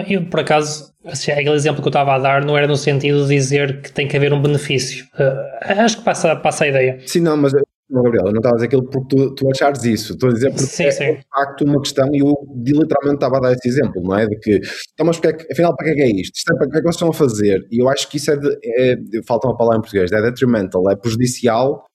[0.08, 3.24] Eu, por acaso, assim, aquele exemplo que eu estava a dar não era no sentido
[3.24, 5.06] de dizer que tem que haver um benefício.
[5.16, 7.00] Uh, acho que passa, passa a ideia.
[7.08, 7.54] Sim, não, mas
[7.90, 10.14] não, Gabriel, eu não estava a dizer aquilo porque tu, tu achares isso.
[10.14, 11.14] Estou a dizer porque sim, é sim.
[11.16, 14.28] de facto uma questão e eu literalmente estava a dar esse exemplo, não é?
[14.28, 14.60] De que,
[14.94, 16.36] então, mas porque é afinal, para que é, é isto?
[16.36, 17.66] isto é, para que é que eles estão a fazer?
[17.72, 20.90] E eu acho que isso é, de, é falta uma palavra em português, é detrimental,
[20.92, 21.86] é prejudicial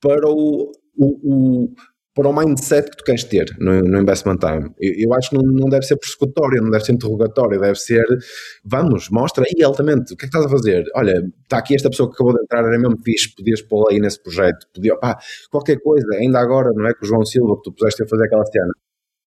[0.00, 1.74] para o, o, o
[2.18, 4.74] para o mindset que tu queres ter no, no investment time.
[4.80, 8.04] Eu, eu, acho que não, não deve ser persecutório, não deve ser interrogatório, deve ser
[8.64, 10.84] vamos, mostra aí altamente o que é que estás a fazer.
[10.96, 14.00] Olha, está aqui esta pessoa que acabou de entrar, era mesmo fixe, podias pôr aí
[14.00, 15.16] nesse projeto, podia, pá,
[15.48, 16.92] qualquer coisa, ainda agora, não é?
[16.92, 18.72] Que o João Silva, que tu puseste a fazer aquela cena,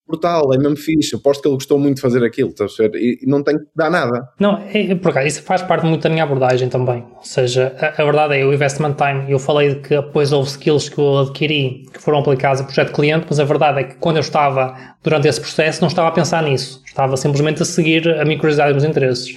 [0.07, 1.15] brutal, é mesmo fixe.
[1.15, 2.95] Aposto que ele gostou muito de fazer aquilo, estás a ver?
[2.95, 4.29] E, não tem que dar nada.
[4.39, 7.05] Não, é, por acaso, isso faz parte muito da minha abordagem também.
[7.15, 9.31] Ou seja, a, a, verdade é o investment time.
[9.31, 12.91] Eu falei de que depois houve skills que eu adquiri que foram aplicados a projeto
[12.91, 16.11] cliente, mas a verdade é que quando eu estava durante esse processo, não estava a
[16.11, 16.81] pensar nisso.
[16.85, 19.35] Estava simplesmente a seguir a minha curiosidade e os meus interesses.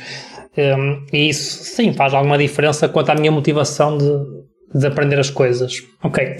[0.57, 5.31] Um, e isso, sim, faz alguma diferença quanto à minha motivação de, de aprender as
[5.31, 5.83] coisas.
[6.03, 6.37] Ok.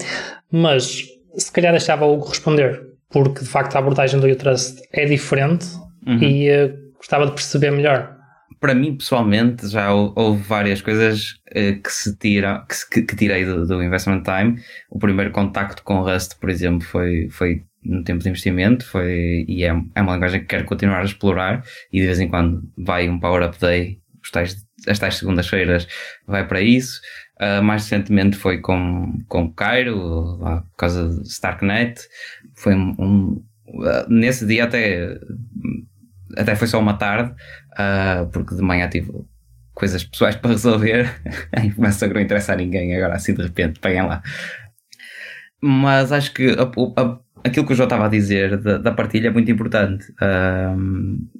[0.51, 1.03] Mas,
[1.37, 2.84] se calhar deixava o responder
[3.15, 5.65] porque de facto a abordagem do U-Trust é diferente
[6.05, 6.21] uhum.
[6.21, 8.13] e uh, gostava de perceber melhor.
[8.59, 13.65] Para mim, pessoalmente, já houve várias coisas uh, que se tira, que, que, tirei do,
[13.65, 14.61] do, Investment Time.
[14.89, 19.45] O primeiro contacto com o Rust, por exemplo, foi, foi no tempo de investimento, foi,
[19.47, 22.69] e é, é uma linguagem que quero continuar a explorar, e de vez em quando
[22.77, 24.57] vai um Power Up Day, os tais,
[24.89, 25.87] as tais segundas-feiras
[26.27, 26.99] vai para isso.
[27.39, 32.01] Uh, mais recentemente foi com, com Cairo, lá por causa de Starknet.
[32.55, 32.95] Foi um.
[32.97, 35.17] um uh, nesse dia até,
[36.37, 37.31] até foi só uma tarde,
[37.73, 39.11] uh, porque de manhã tive
[39.73, 41.13] coisas pessoais para resolver.
[41.51, 44.23] Aí começa a não interessar a ninguém agora assim de repente, peguem lá.
[45.61, 49.27] Mas acho que a, a, aquilo que o João estava a dizer da, da partilha
[49.27, 50.05] é muito importante.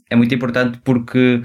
[0.09, 1.41] É muito importante porque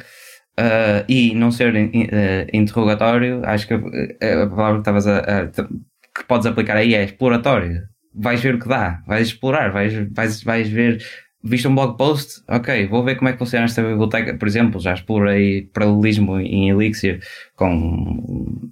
[0.61, 5.47] Uh, e não ser uh, interrogatório, acho que a, a palavra que estavas a, a,
[5.47, 7.81] que podes aplicar aí é exploratório.
[8.15, 11.03] Vais ver o que dá, vais explorar, vais, vais, vais ver.
[11.43, 12.43] Viste um blog post?
[12.47, 14.37] Ok, vou ver como é que funciona esta biblioteca.
[14.37, 17.21] Por exemplo, já explorei paralelismo em Elixir
[17.57, 18.71] com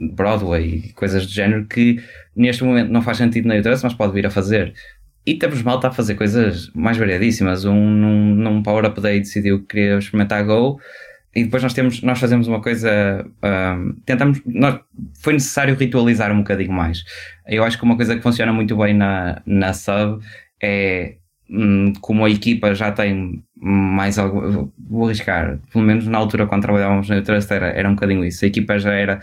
[0.00, 2.02] Broadway e coisas do género que
[2.34, 4.74] neste momento não faz sentido na Utrust, mas pode vir a fazer.
[5.24, 7.64] E temos malta a fazer coisas mais variadíssimas.
[7.64, 10.80] Um num, num Power Up Day decidiu que queria experimentar Go
[11.34, 14.80] e depois nós temos, nós fazemos uma coisa, um, tentamos, nós,
[15.20, 17.04] foi necessário ritualizar um bocadinho mais.
[17.46, 20.20] Eu acho que uma coisa que funciona muito bem na, na sub
[20.60, 21.14] é
[21.48, 26.62] hum, como a equipa já tem mais algo, vou arriscar, pelo menos na altura quando
[26.62, 29.20] trabalhávamos na Trust era, um bocadinho isso, a equipa já era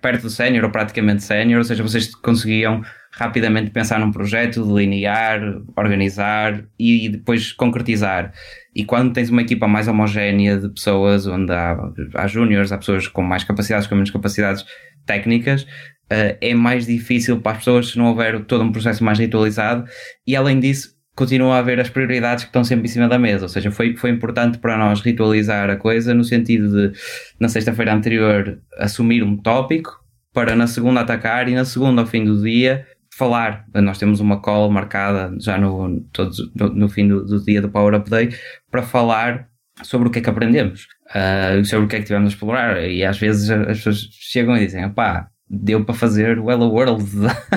[0.00, 2.82] perto do sénior ou praticamente sénior, ou seja, vocês conseguiam
[3.20, 5.42] rapidamente pensar num projeto, delinear,
[5.76, 8.32] organizar e depois concretizar.
[8.74, 11.76] E quando tens uma equipa mais homogénea de pessoas, onde há,
[12.14, 14.64] há júniores, há pessoas com mais capacidades, com menos capacidades
[15.04, 19.18] técnicas, uh, é mais difícil para as pessoas se não houver todo um processo mais
[19.18, 19.84] ritualizado.
[20.26, 23.44] E além disso, continua a haver as prioridades que estão sempre em cima da mesa.
[23.44, 26.98] Ou seja, foi, foi importante para nós ritualizar a coisa no sentido de,
[27.38, 30.00] na sexta-feira anterior, assumir um tópico
[30.32, 32.86] para na segunda atacar e na segunda, ao fim do dia,
[33.20, 33.66] falar.
[33.74, 37.68] Nós temos uma call marcada já no, todos, no, no fim do, do, dia do
[37.68, 38.30] Power Up Day
[38.70, 39.46] para falar
[39.82, 42.82] sobre o que é que aprendemos, uh, sobre o que é que tivemos a explorar.
[42.82, 47.04] E às vezes as pessoas chegam e dizem: pá, deu para fazer o Hello World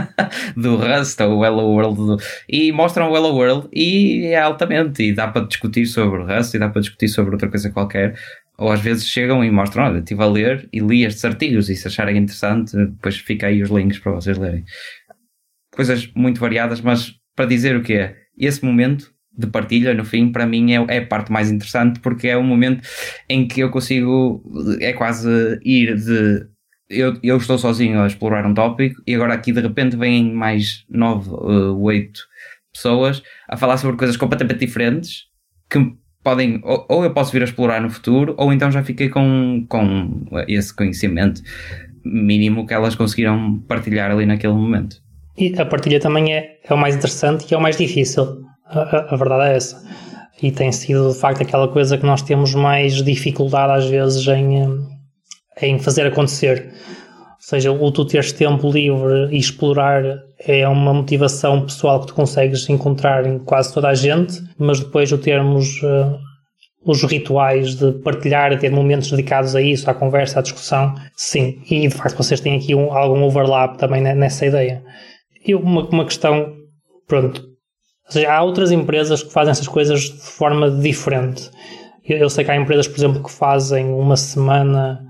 [0.57, 2.17] do Rust ou o Hello World do...
[2.49, 6.59] e mostram o Hello World e é altamente e dá para discutir sobre Rust e
[6.59, 8.15] dá para discutir sobre outra coisa qualquer
[8.57, 11.75] ou às vezes chegam e mostram, olha, estive a ler e li estes artigos e
[11.75, 14.63] se acharem interessante depois fica aí os links para vocês lerem
[15.75, 20.31] coisas muito variadas, mas para dizer o que é, esse momento de partilha, no fim,
[20.31, 22.87] para mim é, é a parte mais interessante porque é o momento
[23.27, 24.43] em que eu consigo,
[24.79, 26.47] é quase ir de.
[26.89, 30.85] Eu, eu estou sozinho a explorar um tópico e agora aqui de repente vêm mais
[30.87, 32.21] nove, uh, oito
[32.71, 35.23] pessoas a falar sobre coisas completamente diferentes
[35.69, 35.79] que
[36.23, 39.65] podem, ou, ou, eu posso vir a explorar no futuro, ou então já fiquei com,
[39.67, 41.41] com esse conhecimento
[42.03, 45.02] mínimo que elas conseguiram partilhar ali naquele momento.
[45.37, 48.41] E a partilha também é, é o mais interessante e é o mais difícil.
[48.65, 49.83] A, a, verdade é essa.
[50.41, 54.85] E tem sido de facto aquela coisa que nós temos mais dificuldade às vezes em,
[55.61, 56.71] em fazer acontecer.
[57.43, 60.03] Ou seja, o tu teres tempo livre e explorar
[60.39, 65.11] é uma motivação pessoal que tu consegues encontrar em quase toda a gente, mas depois
[65.11, 66.17] o termos uh,
[66.85, 71.61] os rituais de partilhar ter momentos dedicados a isso, à conversa, à discussão, sim.
[71.69, 74.81] E de facto vocês têm aqui um, algum overlap também nessa ideia.
[75.45, 76.53] E uma, uma questão,
[77.07, 77.41] pronto,
[78.05, 81.49] ou seja, há outras empresas que fazem essas coisas de forma diferente.
[82.05, 85.03] Eu, eu sei que há empresas, por exemplo, que fazem uma semana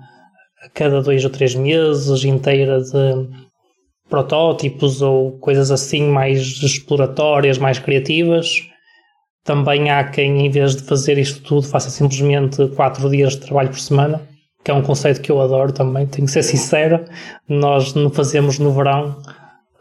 [0.63, 3.27] a cada dois ou três meses inteira de
[4.09, 8.61] protótipos ou coisas assim mais exploratórias, mais criativas.
[9.43, 13.69] Também há quem, em vez de fazer isto tudo, faça simplesmente quatro dias de trabalho
[13.69, 14.21] por semana,
[14.63, 17.03] que é um conceito que eu adoro também, tenho que ser sincero.
[17.49, 19.17] Nós não fazemos no verão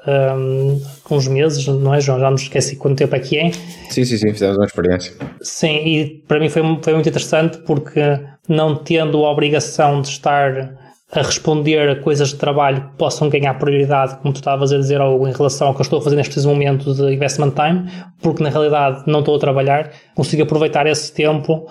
[0.07, 2.19] um, uns meses, não é, João?
[2.19, 3.53] Já me esqueci quanto tempo é que é.
[3.53, 5.15] Sim, sim, sim, fizemos uma experiência.
[5.41, 8.01] Sim, e para mim foi, foi muito interessante porque
[8.49, 10.77] não tendo a obrigação de estar
[11.13, 14.99] a responder a coisas de trabalho que possam ganhar prioridade, como tu estavas a dizer,
[15.01, 17.91] ou em relação ao que eu estou a fazer neste momento de investment time,
[18.23, 21.67] porque na realidade não estou a trabalhar, consigo aproveitar esse tempo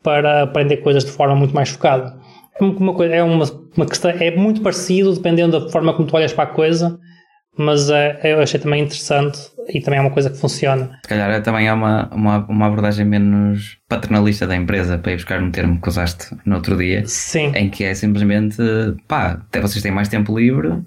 [0.00, 2.14] para aprender coisas de forma muito mais focada.
[2.60, 3.44] Uma, coisa, é uma,
[3.76, 6.96] uma questão, é muito parecido dependendo da forma como tu olhas para a coisa,
[7.56, 9.38] mas é, eu achei também interessante
[9.68, 10.98] e também é uma coisa que funciona.
[11.02, 15.42] Se calhar também é uma, uma, uma abordagem menos paternalista da empresa, para ir buscar
[15.42, 17.52] um termo que usaste no outro dia, Sim.
[17.54, 18.56] em que é simplesmente
[19.08, 20.82] pá, até vocês têm mais tempo livre,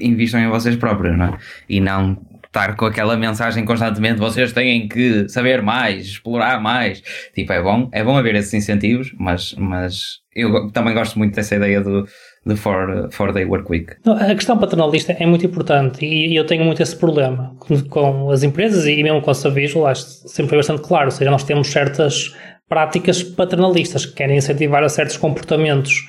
[0.00, 1.38] invistam em vocês próprios, não é?
[1.68, 2.18] E não
[2.52, 7.02] estar com aquela mensagem constantemente, vocês têm que saber mais, explorar mais.
[7.34, 11.56] Tipo, é bom, é bom haver esses incentivos, mas, mas eu também gosto muito dessa
[11.56, 12.06] ideia do
[12.44, 13.94] de four, four Day Work Week.
[14.04, 17.54] a questão paternalista é muito importante e eu tenho muito esse problema
[17.88, 21.30] com, as empresas e mesmo com a Savisual, acho sempre foi bastante claro, ou seja,
[21.30, 22.34] nós temos certas
[22.68, 26.04] práticas paternalistas que querem incentivar a certos comportamentos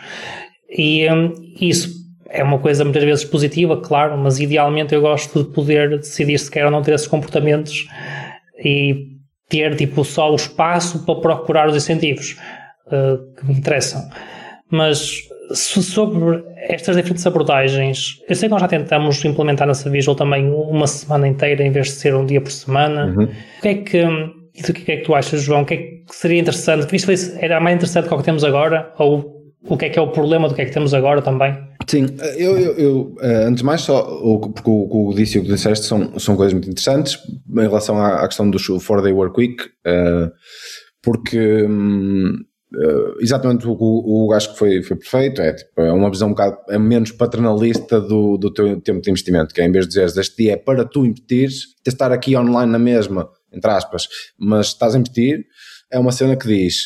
[0.76, 2.03] e um, isso
[2.34, 6.50] é uma coisa muitas vezes positiva, claro, mas idealmente eu gosto de poder decidir se
[6.50, 7.88] quer ou não ter esses comportamentos
[8.58, 9.14] e
[9.48, 12.36] ter tipo só o espaço para procurar os incentivos
[12.88, 14.02] uh, que me interessam.
[14.72, 15.22] Mas
[15.54, 20.88] sobre estas diferentes abordagens, eu sei que nós já tentamos implementar nessa Visual também uma
[20.88, 23.14] semana inteira em vez de ser um dia por semana.
[23.16, 23.26] Uhum.
[23.26, 25.62] O que é que, o que é que tu achas, João?
[25.62, 26.96] O que é que seria interessante?
[26.96, 28.92] Isto era mais interessante do que temos agora?
[28.98, 31.58] Ou o que é que é o problema do que é que temos agora também?
[31.88, 32.06] Sim,
[32.38, 34.04] eu, eu, eu eh, antes de mais, só,
[34.54, 37.18] porque o, o disse e o que disseste são, são coisas muito interessantes
[37.50, 40.32] em relação à, à questão do 4-day work week, uh,
[41.02, 42.34] porque um,
[42.76, 46.30] Uh, exatamente o, o, o acho que foi, foi perfeito, é, tipo, é uma visão
[46.30, 49.86] um bocado é menos paternalista do, do teu tempo de investimento, que é em vez
[49.86, 53.70] de dizeres este dia é para tu investires, de estar aqui online na mesma, entre
[53.70, 54.08] aspas,
[54.40, 55.46] mas estás a investir,
[55.92, 56.86] é uma cena que diz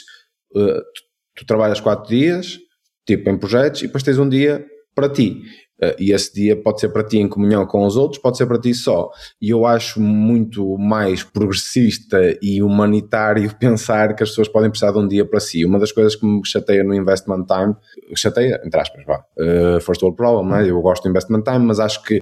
[0.58, 1.02] uh, tu,
[1.38, 2.60] tu, trabalhas quatro dias,
[3.08, 5.42] tipo em projetos, e depois tens um dia para ti.
[5.82, 8.48] Uh, e esse dia pode ser para ti em comunhão com os outros, pode ser
[8.48, 9.12] para ti só.
[9.40, 14.98] E eu acho muito mais progressista e humanitário pensar que as pessoas podem precisar de
[14.98, 15.64] um dia para si.
[15.64, 17.76] Uma das coisas que me chateia no investment time,
[18.16, 20.68] chateia, entre aspas, vá, uh, first world problem, né?
[20.68, 22.20] eu gosto do investment time, mas acho que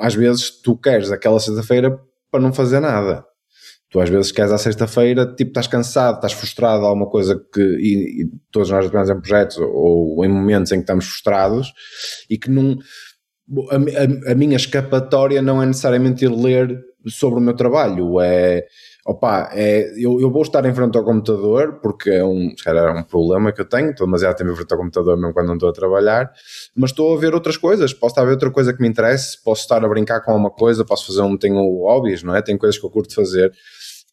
[0.00, 3.24] às vezes tu queres aquela sexta-feira para não fazer nada.
[3.88, 7.60] Tu às vezes queres à sexta-feira, tipo, estás cansado, estás frustrado, há alguma coisa que,
[7.60, 11.72] e, e todos nós estamos em projetos ou, ou, em momentos em que estamos frustrados
[12.28, 12.76] e que não,
[13.70, 16.76] a, a, a, minha escapatória não é necessariamente ir ler
[17.08, 18.66] sobre o meu trabalho, é,
[19.06, 22.84] opa, é, eu, eu vou estar em frente ao computador, porque é um, se calhar
[22.84, 25.46] é um problema que eu tenho, estou demasiado tempo em frente ao computador mesmo quando
[25.46, 26.32] não estou a trabalhar,
[26.74, 29.40] mas estou a ver outras coisas, posso estar a ver outra coisa que me interesse,
[29.44, 32.42] posso estar a brincar com alguma coisa, posso fazer um, tenho hobbies, não é?
[32.42, 33.52] Tenho coisas que eu curto fazer,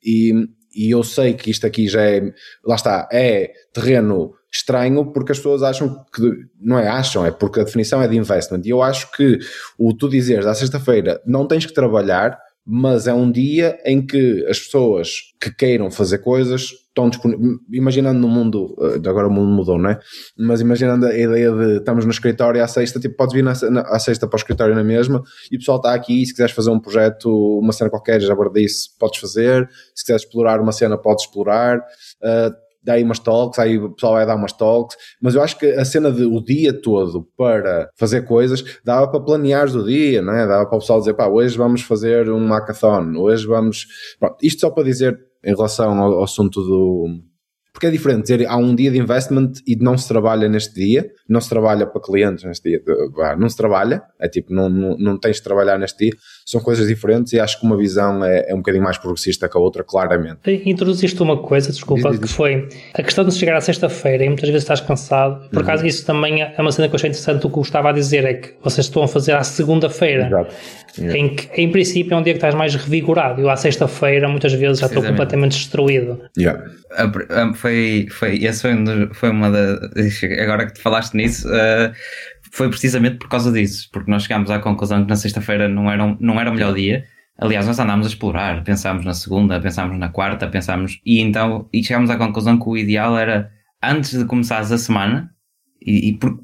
[0.03, 0.33] e,
[0.75, 2.33] e eu sei que isto aqui já é,
[2.65, 7.59] lá está, é terreno estranho porque as pessoas acham que, não é acham, é porque
[7.59, 8.61] a definição é de investment.
[8.65, 9.39] E eu acho que
[9.77, 14.45] o tu dizeres à sexta-feira não tens que trabalhar, mas é um dia em que
[14.47, 17.57] as pessoas que queiram fazer coisas estão disponíveis.
[17.71, 19.99] Imaginando no mundo, eh, agora o mundo mudou, não é?
[20.37, 23.81] Mas imaginando a ideia de estamos no escritório à sexta, tipo, podes vir na, na,
[23.81, 26.25] à sexta para o escritório na mesma e o pessoal está aqui.
[26.25, 29.67] Se quiseres fazer um projeto, uma cena qualquer, já disse, podes fazer.
[29.93, 31.79] Se quiseres explorar uma cena, podes explorar.
[32.21, 35.57] Uh, dá aí umas talks, aí o pessoal vai dar umas talks, mas eu acho
[35.57, 40.21] que a cena de o dia todo para fazer coisas dava para planear o dia,
[40.21, 40.45] não é?
[40.47, 43.87] Dava para o pessoal dizer, pá, hoje vamos fazer um hackathon, hoje vamos.
[44.19, 47.23] Pronto, isto só para dizer em relação ao, ao assunto do
[47.73, 51.11] porque é diferente dizer há um dia de investment e não se trabalha neste dia,
[51.27, 52.83] não se trabalha para clientes neste dia,
[53.37, 56.13] não se trabalha, é tipo, não, não, não tens de trabalhar neste dia,
[56.45, 59.57] são coisas diferentes e acho que uma visão é, é um bocadinho mais progressista que
[59.57, 60.39] a outra, claramente.
[60.65, 64.27] Introduziste uma coisa, desculpa, diz, diz, que foi a questão de chegar à sexta-feira e
[64.27, 65.63] muitas vezes estás cansado, por uhum.
[65.63, 67.91] acaso isso também é uma cena que eu achei interessante, o que eu estava a
[67.91, 70.27] dizer é que vocês estão a fazer à segunda-feira.
[70.27, 70.53] Exato.
[70.99, 73.41] Em que, em princípio, é um dia que estás mais revigorado.
[73.41, 76.21] Eu, à sexta-feira, muitas vezes já estou completamente destruído.
[76.37, 76.63] Yeah.
[77.55, 79.79] Foi, foi, esse foi, um foi uma da.
[80.43, 81.91] Agora que te falaste nisso, uh,
[82.53, 86.15] foi precisamente por causa disso, porque nós chegámos à conclusão que na sexta-feira não era,
[86.19, 87.03] não era o melhor dia.
[87.35, 91.01] Aliás, nós andámos a explorar, pensámos na segunda, pensámos na quarta, pensámos.
[91.03, 95.31] E então e chegámos à conclusão que o ideal era antes de começares a semana,
[95.81, 96.39] e, e por,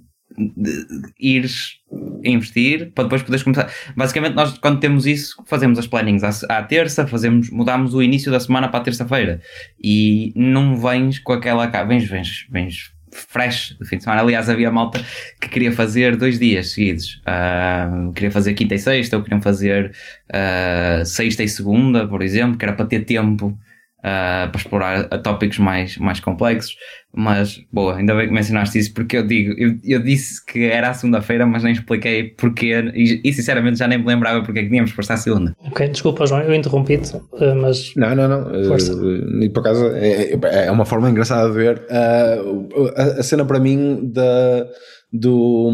[1.19, 1.75] ires
[2.23, 3.71] investir para depois poderes começar.
[3.95, 8.31] Basicamente, nós quando temos isso, fazemos as plannings à, à terça, fazemos, mudamos o início
[8.31, 9.41] da semana para a terça-feira
[9.79, 11.67] e não vens com aquela.
[11.85, 14.21] Vens, vens, vens fresh do fim de semana.
[14.21, 15.03] Aliás, havia malta
[15.39, 17.21] que queria fazer dois dias seguidos.
[17.25, 19.91] Uh, queria fazer quinta e sexta, ou queriam fazer
[20.29, 23.57] uh, sexta e segunda, por exemplo, que era para ter tempo
[23.99, 26.75] uh, para explorar tópicos mais, mais complexos.
[27.11, 30.89] Mas, boa, ainda bem que mencionaste isso, porque eu digo, eu, eu disse que era
[30.89, 34.63] a segunda-feira, mas nem expliquei porquê, e, e, sinceramente já nem me lembrava porque é
[34.63, 35.55] que tínhamos posto a segunda.
[35.65, 37.95] Ok, desculpa, João, eu interrompi-te, eh, mas.
[37.95, 38.63] Não, não, não.
[38.65, 38.93] Força.
[38.93, 40.33] Uh, e por acaso é,
[40.67, 41.81] é uma forma engraçada de ver.
[41.89, 44.67] Uh, a, a, cena para mim da.
[45.11, 45.71] Do,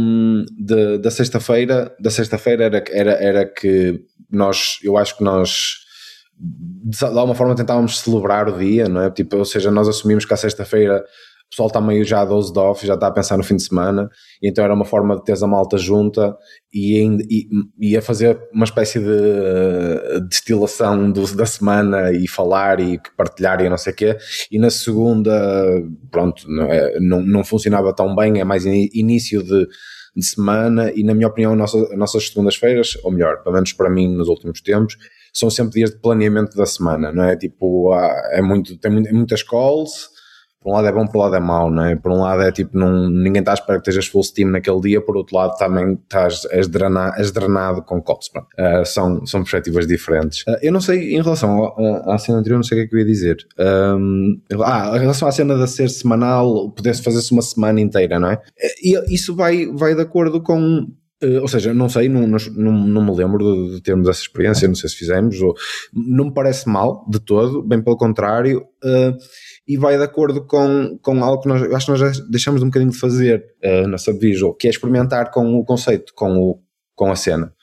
[0.57, 3.99] de, da sexta-feira da sexta-feira era, era, era que
[4.31, 5.84] nós eu acho que nós
[6.37, 9.09] de alguma forma tentávamos celebrar o dia, não é?
[9.09, 11.03] Tipo, ou seja, nós assumimos que à sexta-feira
[11.45, 13.55] o pessoal está meio já a 12 de off, já está a pensar no fim
[13.55, 14.09] de semana,
[14.41, 16.35] e então era uma forma de ter a malta junta
[16.73, 17.47] e, e,
[17.79, 23.69] e a fazer uma espécie de destilação do, da semana e falar e partilhar e
[23.69, 24.17] não sei o quê.
[24.51, 25.31] E na segunda,
[26.11, 29.67] pronto, não, é, não, não funcionava tão bem, é mais início de,
[30.15, 34.13] de semana, e na minha opinião, nossa, nossas segundas-feiras, ou melhor, pelo menos para mim
[34.13, 34.97] nos últimos tempos,
[35.35, 37.35] são sempre dias de planeamento da semana, não é?
[37.35, 37.93] Tipo,
[38.31, 40.09] é muito, tem muitas calls,
[40.65, 41.95] por um lado é bom, por um lado é mau, não é?
[41.95, 44.79] Por um lado é tipo, não, ninguém está à espera que estejas full steam naquele
[44.79, 48.29] dia, por outro lado também estás, és, drenado, és drenado com cops.
[48.29, 50.41] Uh, são, são perspectivas diferentes.
[50.47, 51.71] Uh, eu não sei, em relação
[52.07, 53.37] à cena anterior, não sei o que é que eu ia dizer.
[53.59, 58.31] Um, ah, em relação à cena de ser semanal, pudesse fazer-se uma semana inteira, não
[58.31, 58.41] é?
[58.81, 60.87] E isso vai, vai de acordo com
[61.23, 62.37] Uh, ou seja, não sei, não, não,
[62.73, 65.55] não me lembro de, de, termos essa experiência, não sei se fizemos, ou,
[65.93, 69.17] não me parece mal de todo, bem pelo contrário, uh,
[69.65, 72.65] e vai de acordo com, com algo que nós acho que nós já deixamos um
[72.65, 76.59] bocadinho de fazer uh, na Subvisual, que é experimentar com o conceito, com, o,
[76.93, 77.53] com a cena.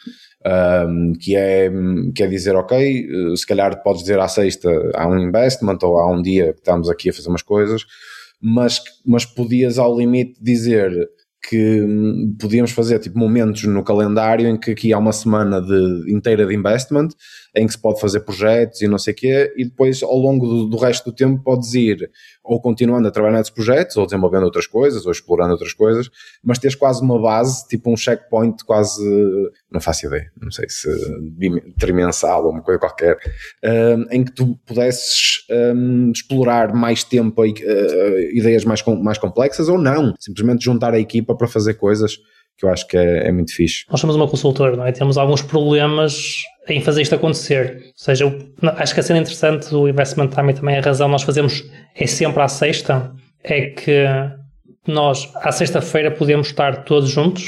[0.45, 1.71] Um, que, é,
[2.17, 6.11] que é dizer, ok, se calhar podes dizer à sexta há um investment ou há
[6.11, 7.85] um dia que estamos aqui a fazer umas coisas,
[8.41, 10.91] mas, mas podias ao limite dizer
[11.43, 16.13] que hum, podíamos fazer tipo momentos no calendário em que aqui há uma semana de,
[16.13, 17.09] inteira de investment
[17.55, 20.47] em que se pode fazer projetos e não sei o quê, e depois ao longo
[20.47, 22.11] do, do, resto do tempo podes ir
[22.43, 26.11] ou continuando a trabalhar nesses projetos, ou desenvolvendo outras coisas, ou explorando outras coisas,
[26.43, 29.03] mas tens quase uma base, tipo um checkpoint quase,
[29.71, 30.89] não faço ideia, não sei se
[31.79, 33.19] trimensal ou uma coisa qualquer,
[33.65, 37.47] um, em que tu pudesses um, explorar mais tempo uh,
[38.33, 42.19] ideias mais, mais complexas ou não, simplesmente juntar a equipa para fazer coisas
[42.59, 43.85] que eu acho que é, é muito fixe.
[43.91, 44.93] Nós somos uma consultora, não é?
[44.93, 46.15] Temos alguns problemas
[46.69, 47.77] em fazer isto acontecer.
[47.87, 51.09] Ou seja, eu, acho que a cena interessante do Investment Time e também a razão
[51.09, 54.05] nós fazemos é sempre à sexta, é que
[54.87, 57.45] nós à sexta-feira podemos estar todos juntos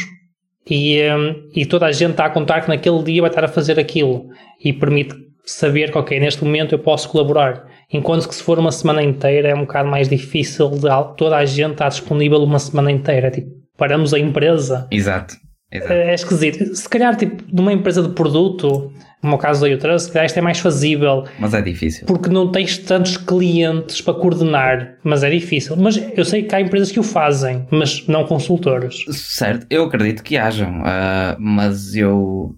[0.68, 3.48] e, hum, e toda a gente está a contar que naquele dia vai estar a
[3.48, 4.28] fazer aquilo
[4.62, 7.66] e permite saber que, ok, neste momento eu posso colaborar.
[7.92, 11.44] Enquanto que se for uma semana inteira é um bocado mais difícil de toda a
[11.44, 13.30] gente estar disponível uma semana inteira.
[13.30, 14.86] Tipo, paramos a empresa.
[14.90, 15.36] Exato.
[15.70, 15.92] Exato.
[15.92, 16.74] É, é esquisito.
[16.74, 20.38] Se calhar, tipo, numa empresa de produto, como o caso da Ultra, se calhar isto
[20.38, 21.24] é mais fazível.
[21.38, 22.06] Mas é difícil.
[22.06, 25.76] Porque não tens tantos clientes para coordenar, mas é difícil.
[25.76, 29.04] Mas eu sei que há empresas que o fazem, mas não consultores.
[29.10, 32.54] Certo, eu acredito que hajam, uh, mas eu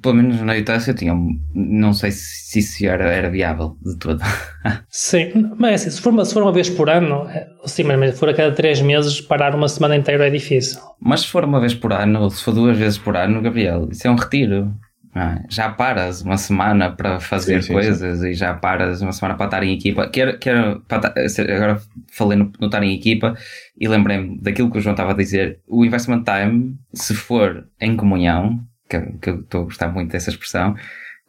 [0.00, 1.14] pelo menos na Utah eu tinha,
[1.54, 4.22] não sei se isso era, era viável de todo.
[4.88, 7.82] Sim, mas é assim, se for, uma, se for uma vez por ano, é, sim,
[7.82, 10.80] mas se for a cada três meses, parar uma semana inteira é difícil.
[11.00, 13.88] Mas se for uma vez por ano, ou se for duas vezes por ano, Gabriel,
[13.90, 14.72] isso é um retiro.
[15.16, 15.44] É?
[15.48, 18.30] Já paras uma semana para fazer sim, sim, coisas sim.
[18.30, 20.08] e já paras uma semana para estar em equipa.
[20.08, 23.36] Quero, quero, agora falei no, no estar em equipa
[23.78, 25.60] e lembrei-me daquilo que o João estava a dizer.
[25.68, 30.30] O investment time, se for em comunhão, que, que eu estou a gostar muito dessa
[30.30, 30.74] expressão,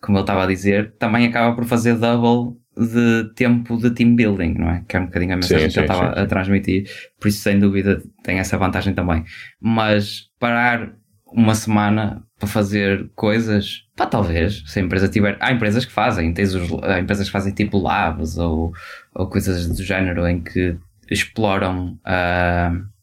[0.01, 4.53] como ele estava a dizer, também acaba por fazer double de tempo de team building,
[4.55, 4.83] não é?
[4.87, 6.89] Que é um bocadinho a mensagem sim, que ele estava a transmitir,
[7.19, 9.23] por isso sem dúvida tem essa vantagem também.
[9.59, 10.93] Mas parar
[11.25, 15.37] uma semana para fazer coisas, pá, talvez, se a empresa tiver.
[15.39, 18.73] Há empresas que fazem, tens os, há empresas que fazem tipo labs ou,
[19.13, 20.77] ou coisas do género em que
[21.09, 21.97] exploram.
[22.05, 22.95] Uh,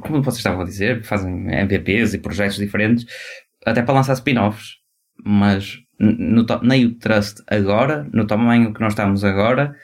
[0.00, 3.04] como vocês estavam a dizer, fazem MVPs e projetos diferentes
[3.64, 4.76] até para lançar spin-offs,
[5.24, 9.74] mas no, nem o Trust agora, no tamanho que nós estamos agora,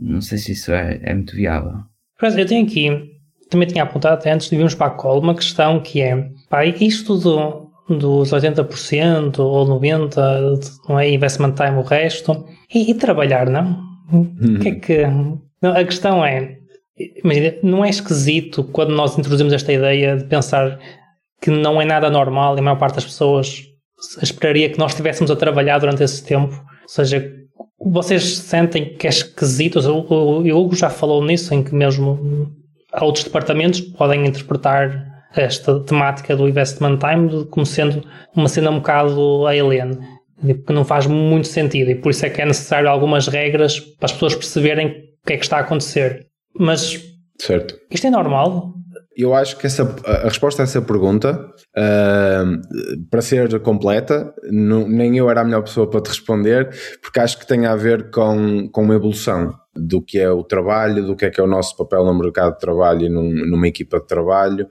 [0.00, 1.72] não sei se isso é, é muito viável.
[2.22, 2.88] Eu tenho aqui,
[3.50, 6.64] também tinha apontado até antes de virmos para a call, uma questão que é, pá,
[6.64, 13.48] isto do, dos 80% ou 90% não é investment time o resto, e, e trabalhar,
[13.48, 13.84] não?
[14.12, 15.06] O que é que...
[15.62, 16.58] Não, a questão é,
[17.22, 20.78] imagina, não é esquisito quando nós introduzimos esta ideia de pensar
[21.40, 23.62] que não é nada normal e a maior parte das pessoas
[24.22, 26.54] esperaria que nós estivéssemos a trabalhar durante esse tempo.
[26.54, 27.32] Ou seja,
[27.80, 29.78] vocês sentem que é esquisito?
[29.78, 32.50] O Hugo já falou nisso, em que mesmo
[33.00, 38.02] outros departamentos podem interpretar esta temática do investment time como sendo
[38.34, 39.98] uma cena um bocado alien,
[40.44, 44.06] que não faz muito sentido e por isso é que é necessário algumas regras para
[44.06, 46.26] as pessoas perceberem o que é que está a acontecer.
[46.58, 47.02] Mas
[47.38, 47.74] certo.
[47.90, 48.75] isto é normal?
[49.16, 55.16] Eu acho que essa, a resposta a essa pergunta, uh, para ser completa, não, nem
[55.16, 56.68] eu era a melhor pessoa para te responder,
[57.00, 61.06] porque acho que tem a ver com, com uma evolução do que é o trabalho,
[61.06, 63.68] do que é que é o nosso papel no mercado de trabalho e num, numa
[63.68, 64.68] equipa de trabalho.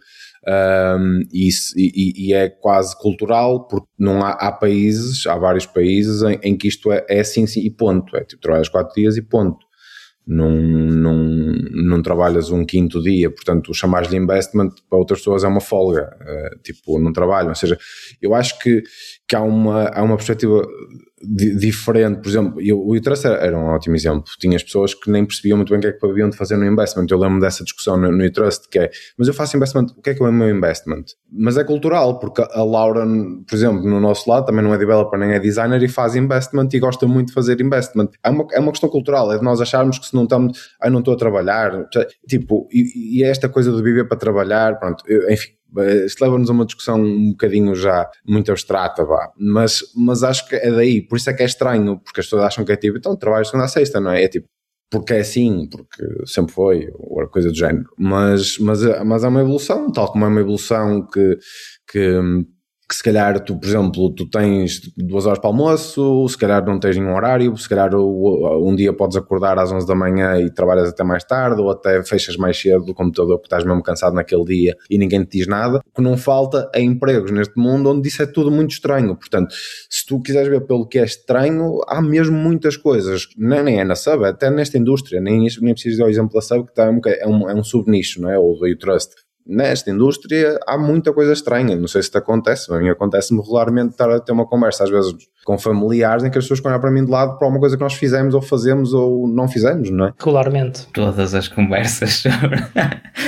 [0.48, 6.22] Um, e, e, e, é quase cultural, porque não há, há países, há vários países
[6.22, 8.16] em, em que isto é, é assim, sim, e ponto.
[8.16, 9.66] É tipo, trabalhas quatro dias e ponto
[10.28, 15.61] não, não trabalhas um quinto dia, portanto, chamares de investment para outras pessoas é uma
[15.61, 17.49] folga, uh, tipo, não trabalham.
[17.49, 17.78] Ou seja,
[18.21, 18.84] eu acho que,
[19.28, 20.67] que há, uma, há uma perspectiva
[21.22, 24.26] diferente, por exemplo, eu, o Utrust era, era um ótimo exemplo.
[24.38, 26.66] Tinhas pessoas que nem percebiam muito bem o que é que haviam de fazer no
[26.66, 27.07] investment.
[27.09, 30.09] Eu lembro dessa discussão no, no Utrust, que é, mas eu faço investment, o que
[30.09, 31.05] é que é o meu investment?
[31.32, 33.05] Mas é cultural, porque a Laura,
[33.47, 36.70] por exemplo, no nosso lado, também não é developer nem é designer e faz investment
[36.74, 38.09] e gosta muito de fazer investment.
[38.24, 40.89] É uma, é uma questão cultural, é de nós acharmos que se não estamos, ah,
[40.89, 41.88] não estou a trabalhar,
[42.28, 45.49] tipo, e, e é esta coisa de viver para trabalhar, pronto, eu, enfim,
[46.05, 49.32] isto leva-nos a uma discussão um bocadinho já muito abstrata, vá.
[49.38, 52.43] Mas, mas acho que é daí, por isso é que é estranho, porque as pessoas
[52.43, 54.23] acham que é tipo, então trabalho segunda a sexta, não é?
[54.23, 54.47] É tipo,
[54.89, 57.86] porque é assim, porque sempre foi, ou coisa do género.
[57.97, 61.38] Mas, mas, mas é uma evolução, tal como é uma evolução que,
[61.91, 62.19] que
[62.88, 66.79] que se calhar tu, por exemplo, tu tens duas horas para almoço, se calhar não
[66.79, 70.89] tens nenhum horário, se calhar um dia podes acordar às 11 da manhã e trabalhas
[70.89, 74.45] até mais tarde, ou até fechas mais cedo do computador porque estás mesmo cansado naquele
[74.45, 75.79] dia e ninguém te diz nada.
[75.79, 79.15] O que não falta é empregos neste mundo onde isso é tudo muito estranho.
[79.15, 79.55] Portanto,
[79.89, 83.83] se tu quiseres ver pelo que é estranho, há mesmo muitas coisas, nem, nem é
[83.83, 86.71] na sub, é até nesta indústria, nem, nem preciso dar o exemplo da sub, que
[86.71, 88.38] está um, é um, é um subnicho, não é?
[88.38, 91.76] Ou do trust nesta indústria há muita coisa estranha.
[91.76, 94.89] Não sei se te acontece, a mim acontece-me regularmente estar a ter uma conversa, às
[94.89, 95.14] vezes
[95.46, 97.84] com familiares, em que as pessoas olham para mim de lado para uma coisa que
[97.84, 100.14] nós fizemos ou fazemos ou não fizemos, não é?
[100.18, 100.88] Regularmente.
[100.91, 102.24] Todas as conversas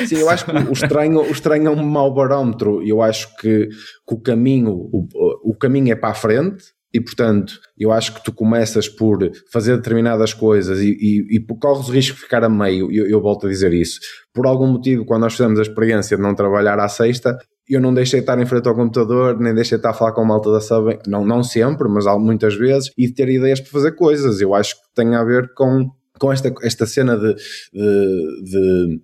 [0.07, 2.81] Sim, eu acho que o estranho, o estranho é um mau barómetro.
[2.83, 5.07] Eu acho que, que o caminho, o,
[5.43, 9.19] o caminho é para a frente e portanto, eu acho que tu começas por
[9.51, 13.21] fazer determinadas coisas e, e, e corres o risco de ficar a meio, eu, eu
[13.21, 13.99] volto a dizer isso.
[14.33, 17.37] Por algum motivo, quando nós fizemos a experiência de não trabalhar à sexta,
[17.69, 20.13] eu não deixei de estar em frente ao computador, nem deixei de estar a falar
[20.13, 23.59] com a malta da sub, não, não sempre, mas muitas vezes, e de ter ideias
[23.59, 24.39] para fazer coisas.
[24.39, 27.35] Eu acho que tem a ver com, com esta, esta cena de,
[27.73, 29.01] de, de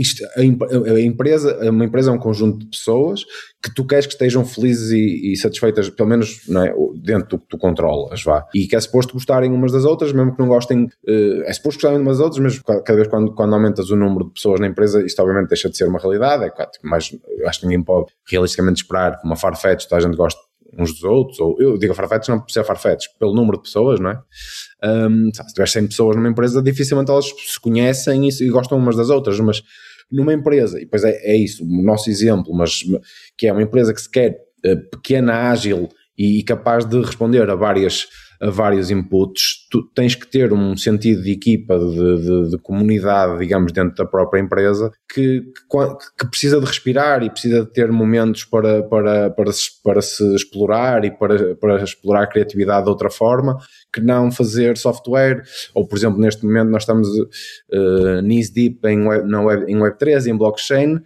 [0.00, 3.24] isto, a, a, empresa, uma empresa é um conjunto de pessoas
[3.62, 6.72] que tu queres que estejam felizes e, e satisfeitas, pelo menos é,
[7.02, 8.46] dentro do que tu controlas, vá.
[8.54, 11.78] E que é suposto gostarem umas das outras, mesmo que não gostem, uh, é suposto
[11.78, 14.68] gostarem umas das outras, mas cada vez quando, quando aumentas o número de pessoas na
[14.68, 17.10] empresa, isto obviamente deixa de ser uma realidade, é claro, mas
[17.46, 20.40] acho que ninguém pode realisticamente esperar que uma Farfetch toda a gente goste
[20.78, 23.98] uns dos outros, ou eu digo Farfetch não por ser Farfetch, pelo número de pessoas,
[23.98, 24.20] não é?
[24.84, 28.96] Um, se tiver 100 pessoas numa empresa, dificilmente elas se conhecem e, e gostam umas
[28.96, 29.62] das outras, mas
[30.10, 32.80] numa empresa, e depois é, é isso, o nosso exemplo, mas
[33.36, 37.48] que é uma empresa que se quer uh, pequena, ágil e, e capaz de responder
[37.48, 38.06] a várias
[38.40, 43.38] a vários inputs, tu tens que ter um sentido de equipa, de, de, de comunidade,
[43.38, 45.42] digamos, dentro da própria empresa, que,
[46.18, 50.24] que, precisa de respirar e precisa de ter momentos para, para, para, se, para se
[50.34, 53.58] explorar e para, para explorar a criatividade de outra forma,
[53.92, 55.42] que não fazer software,
[55.74, 59.76] ou por exemplo, neste momento nós estamos uh, knees deep em, web, na web, em
[59.76, 61.00] Web3, em blockchain,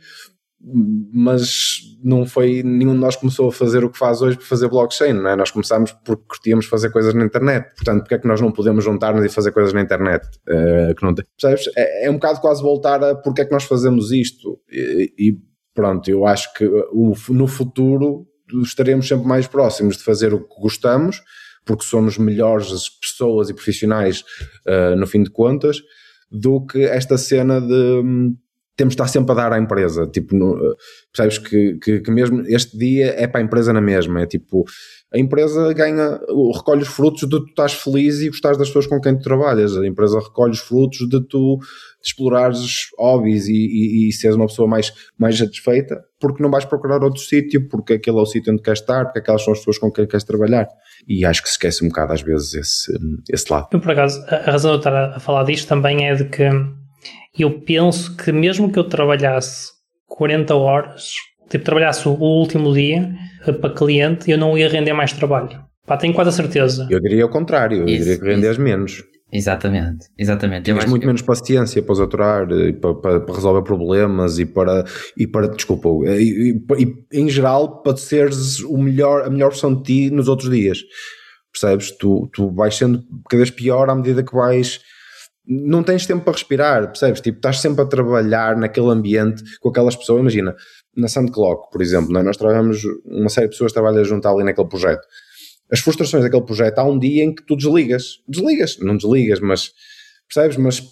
[1.12, 4.68] mas não foi nenhum de nós começou a fazer o que faz hoje por fazer
[4.68, 5.36] blockchain, não é?
[5.36, 8.84] Nós começámos porque curtíamos fazer coisas na internet, portanto, porque é que nós não podemos
[8.84, 10.26] juntar-nos e fazer coisas na internet?
[10.48, 11.72] Uh, que não tem, percebes?
[11.76, 15.36] É, é, um bocado quase voltar a porque é que nós fazemos isto e, e
[15.74, 18.26] pronto, eu acho que o, no futuro
[18.62, 21.22] estaremos sempre mais próximos de fazer o que gostamos,
[21.64, 24.22] porque somos melhores pessoas e profissionais
[24.66, 25.80] uh, no fim de contas,
[26.30, 28.32] do que esta cena de
[28.76, 30.06] temos de estar sempre a dar à empresa.
[30.06, 30.76] Tipo, no,
[31.12, 34.22] percebes que, que, que, mesmo este dia é para a empresa na mesma.
[34.22, 34.64] É tipo,
[35.12, 36.20] a empresa ganha,
[36.54, 39.76] recolhe os frutos de tu estás feliz e gostares das pessoas com quem tu trabalhas.
[39.76, 41.58] A empresa recolhe os frutos de tu
[42.02, 47.02] explorares hobbies e, e, e seres uma pessoa mais, mais satisfeita porque não vais procurar
[47.02, 49.78] outro sítio, porque aquele é o sítio onde queres estar, porque aquelas são as pessoas
[49.78, 50.68] com quem queres trabalhar.
[51.08, 52.92] E acho que se esquece um bocado às vezes esse,
[53.28, 53.66] esse lado.
[53.72, 56.48] Eu, por acaso, a razão de eu estar a falar disto também é de que
[57.38, 59.70] eu penso que mesmo que eu trabalhasse
[60.06, 61.14] 40 horas,
[61.48, 63.14] tipo, trabalhasse o último dia
[63.46, 65.64] eh, para cliente, eu não ia render mais trabalho.
[65.86, 66.86] Pá, tenho quase a certeza.
[66.90, 69.02] Eu diria o contrário, eu isso, diria que rendes menos.
[69.32, 70.64] Exatamente, exatamente.
[70.64, 71.06] Tens muito que...
[71.06, 74.84] menos paciência para os aturar, para, para, para, resolver problemas e para,
[75.16, 79.74] e para desculpa, e, e, e, em geral para seres o melhor, a melhor versão
[79.74, 80.80] de ti nos outros dias.
[81.50, 81.90] Percebes?
[81.92, 84.80] Tu, tu vais sendo cada vez pior à medida que vais
[85.46, 87.20] não tens tempo para respirar, percebes?
[87.20, 90.20] Tipo, estás sempre a trabalhar naquele ambiente com aquelas pessoas.
[90.20, 90.54] Imagina,
[90.96, 92.22] na Soundclock, por exemplo, é?
[92.22, 95.02] nós trabalhamos, uma série de pessoas trabalha junto ali naquele projeto.
[95.70, 98.18] As frustrações daquele projeto, há um dia em que tu desligas.
[98.28, 99.70] Desligas, não desligas, mas
[100.28, 100.56] percebes?
[100.58, 100.82] Mas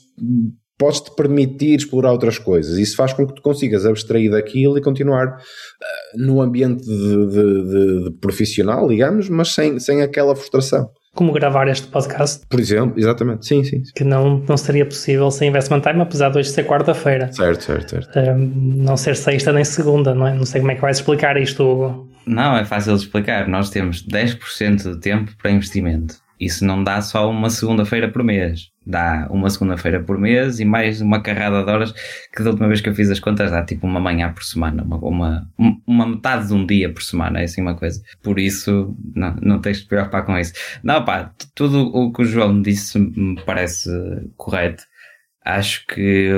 [0.78, 2.78] podes-te permitir explorar outras coisas.
[2.78, 7.64] Isso faz com que tu consigas abstrair daquilo e continuar uh, no ambiente de, de,
[7.64, 12.46] de, de profissional, digamos, mas sem, sem aquela frustração como gravar este podcast.
[12.48, 13.82] Por exemplo, exatamente, sim, sim.
[13.94, 17.32] Que não, não seria possível sem investment time, apesar de hoje ser quarta-feira.
[17.32, 18.18] Certo, certo, certo.
[18.18, 18.36] Um,
[18.84, 20.34] não ser sexta nem segunda, não é?
[20.34, 22.08] Não sei como é que vais explicar isto, Hugo.
[22.26, 23.48] Não, é fácil de explicar.
[23.48, 26.16] Nós temos 10% do tempo para investimento.
[26.40, 28.70] Isso não dá só uma segunda-feira por mês.
[28.86, 31.92] Dá uma segunda-feira por mês e mais uma carrada de horas
[32.34, 34.82] que da última vez que eu fiz as contas dá tipo uma manhã por semana,
[34.82, 35.50] uma, uma,
[35.86, 38.02] uma metade de um dia por semana, é assim uma coisa.
[38.22, 40.54] Por isso, não, não tens de preocupar com isso.
[40.82, 43.90] Não, pá, tudo o que o João disse me parece
[44.38, 44.84] correto.
[45.44, 46.30] Acho que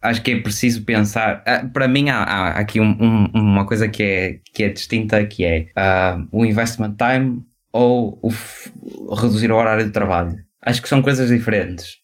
[0.00, 1.42] acho que é preciso pensar.
[1.46, 5.24] Ah, para mim, há, há aqui um, um, uma coisa que é, que é distinta,
[5.26, 7.42] que é uh, o investment time
[7.74, 10.36] ou o reduzir o horário de trabalho.
[10.62, 11.96] Acho que são coisas diferentes.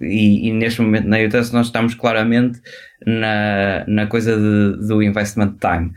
[0.00, 2.60] E, e, neste momento na UTS nós estamos claramente
[3.04, 5.92] na, na coisa de, do investment time.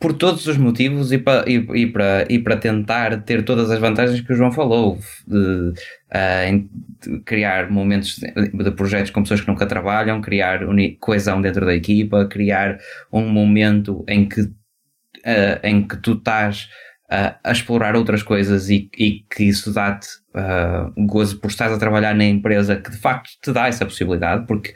[0.00, 3.78] Por todos os motivos e para, e, e, para, e para tentar ter todas as
[3.78, 6.68] vantagens que o João falou, de, uh,
[7.00, 10.60] de criar momentos de, de, projetos com pessoas que nunca trabalham, criar
[11.00, 12.78] coesão dentro da equipa, criar
[13.12, 16.68] um momento em que, uh, em que tu estás
[17.10, 21.78] a, a explorar outras coisas e, e que isso dá-te uh, gozo por estás a
[21.78, 24.72] trabalhar na empresa que de facto te dá essa possibilidade, porque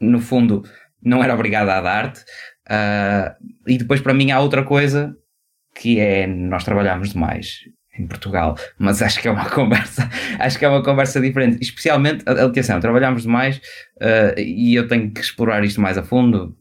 [0.00, 0.62] no fundo
[1.02, 2.20] não era obrigada a dar-te.
[2.68, 3.34] Uh,
[3.66, 5.14] e depois para mim há outra coisa
[5.74, 7.60] que é nós trabalhamos demais
[7.98, 12.24] em Portugal, mas acho que é uma conversa, acho que é uma conversa diferente, especialmente,
[12.28, 13.56] atenção, trabalhamos demais
[13.96, 16.56] uh, e eu tenho que explorar isto mais a fundo,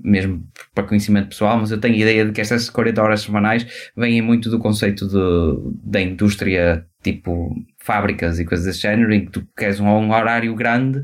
[0.00, 3.66] mesmo para conhecimento pessoal, mas eu tenho a ideia de que estas 40 horas semanais
[3.96, 9.32] vêm muito do conceito de, da indústria, tipo fábricas e coisas desse género, em que
[9.32, 11.02] tu queres um, um horário grande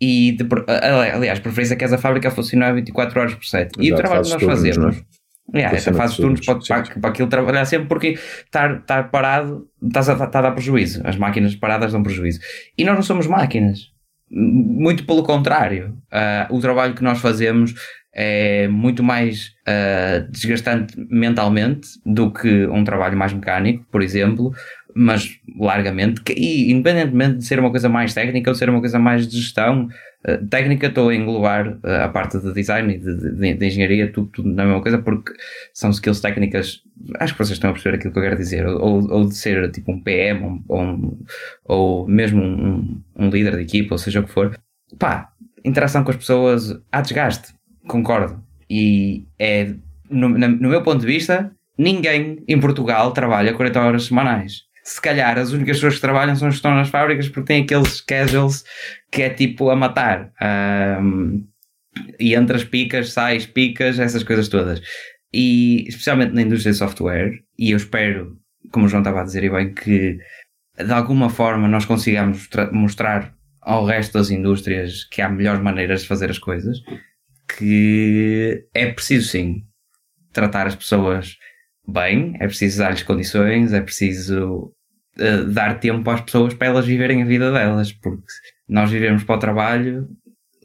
[0.00, 0.46] e de,
[1.14, 3.72] aliás, preferência que essa fábrica funcionar 24 horas por 7.
[3.80, 5.17] e o trabalho que nós fazemos é?
[5.54, 10.00] Yeah, até fazes turnos para, para, para aquilo trabalhar sempre porque estar, estar parado está
[10.00, 11.00] a, está a dar prejuízo.
[11.04, 12.40] As máquinas paradas dão prejuízo.
[12.76, 13.90] E nós não somos máquinas.
[14.30, 15.96] Muito pelo contrário.
[16.12, 17.74] Uh, o trabalho que nós fazemos
[18.14, 24.52] é muito mais uh, desgastante mentalmente do que um trabalho mais mecânico, por exemplo,
[24.94, 29.28] mas largamente, e independentemente de ser uma coisa mais técnica ou ser uma coisa mais
[29.28, 29.88] de gestão,
[30.26, 34.10] uh, técnica estou a englobar uh, a parte de design e de, de, de, engenharia,
[34.10, 35.32] tudo, tudo na mesma coisa, porque
[35.74, 36.82] são skills técnicas,
[37.20, 39.70] acho que vocês estão a perceber aquilo que eu quero dizer, ou, ou de ser
[39.70, 41.18] tipo um PM, ou, um,
[41.64, 44.58] ou mesmo um, um líder de equipa, ou seja o que for.
[44.98, 45.30] Pá,
[45.64, 47.52] interação com as pessoas, há desgaste,
[47.86, 48.42] concordo.
[48.70, 49.74] E é,
[50.10, 55.38] no, no meu ponto de vista, ninguém em Portugal trabalha 40 horas semanais se calhar
[55.38, 58.64] as únicas pessoas que trabalham são as que estão nas fábricas porque têm aqueles casuals
[59.12, 60.32] que é tipo a matar.
[61.02, 61.46] Um,
[62.18, 64.80] e entre as picas, sais, picas, essas coisas todas.
[65.32, 68.38] E especialmente na indústria de software, e eu espero,
[68.72, 70.18] como o João estava a dizer, e bem, que
[70.78, 76.08] de alguma forma nós consigamos mostrar ao resto das indústrias que há melhores maneiras de
[76.08, 76.78] fazer as coisas,
[77.58, 79.64] que é preciso sim
[80.32, 81.36] tratar as pessoas
[81.86, 84.72] bem, é preciso dar-lhes condições, é preciso
[85.20, 88.22] uh, dar tempo às pessoas para elas viverem a vida delas, porque
[88.68, 90.08] nós vivemos para o trabalho,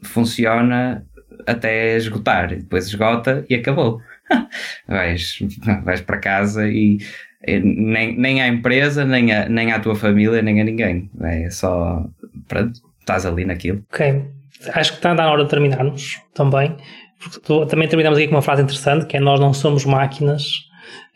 [0.03, 1.05] funciona
[1.47, 3.99] até esgotar, depois esgota e acabou.
[4.87, 5.39] vais,
[5.83, 6.97] vais para casa e,
[7.45, 11.09] nem, nem à empresa, nem, a, nem à tua família, nem a ninguém.
[11.21, 12.05] É só,
[12.47, 13.83] pronto, estás ali naquilo.
[13.93, 14.25] Ok,
[14.73, 16.75] acho que está a dar a hora de terminarmos também.
[17.19, 20.43] Porque também terminamos aqui com uma frase interessante que é nós não somos máquinas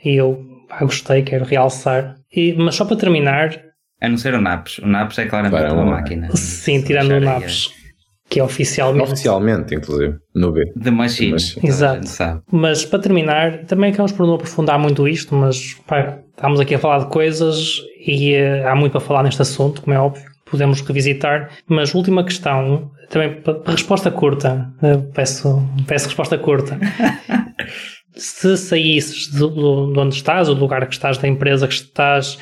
[0.03, 2.15] e eu pá, gostei, quero realçar.
[2.32, 3.61] E, mas só para terminar.
[4.01, 4.80] A não ser o NAPS.
[4.80, 6.30] O NAPS é claramente Para, uma máquina.
[6.36, 7.72] Sim, tirando o NAPS.
[8.30, 9.13] Que é oficialmente.
[9.13, 10.65] Oficialmente, inclusive, no B.
[10.82, 11.32] The Machine.
[11.32, 11.65] machine.
[11.65, 12.43] Exato.
[12.51, 16.80] Mas para terminar, também acabamos por não aprofundar muito isto, mas pá, estamos aqui a
[16.80, 20.26] falar de coisas e uh, há muito para falar neste assunto, como é óbvio.
[20.43, 21.51] Podemos revisitar.
[21.70, 26.78] Mas última questão, também para resposta curta, uh, peço, peço resposta curta.
[28.18, 32.38] se saísses de, de onde estás, do lugar que estás, da empresa que estás,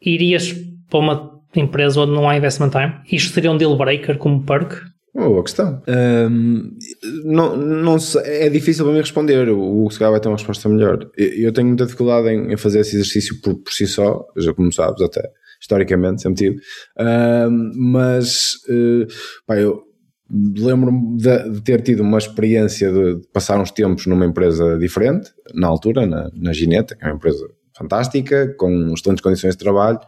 [0.00, 0.54] irias
[0.88, 2.94] para uma empresa onde não há investment time?
[3.10, 4.82] Isto seria um deal breaker como perk?
[5.14, 5.82] Boa questão.
[5.88, 6.76] Um,
[7.24, 9.48] não, não é difícil para mim responder.
[9.48, 11.08] O Hugo vai ter uma resposta melhor.
[11.16, 15.00] Eu tenho muita dificuldade em, fazer esse exercício por, por si só, já como sabes,
[15.00, 15.22] até
[15.58, 16.60] historicamente, sempre tive.
[16.98, 19.06] Um, mas, uh,
[19.46, 19.85] pá, eu,
[20.30, 25.30] lembro-me de, de, ter tido uma experiência de, de, passar uns tempos numa empresa diferente,
[25.54, 27.46] na altura, na, na Gineta, que é uma empresa
[27.76, 30.00] fantástica, com excelentes condições de trabalho,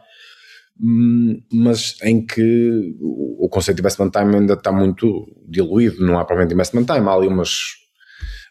[0.81, 6.25] hum, mas em que o, conceito de investment time ainda está muito diluído, não há
[6.25, 7.88] provavelmente investment time, há ali umas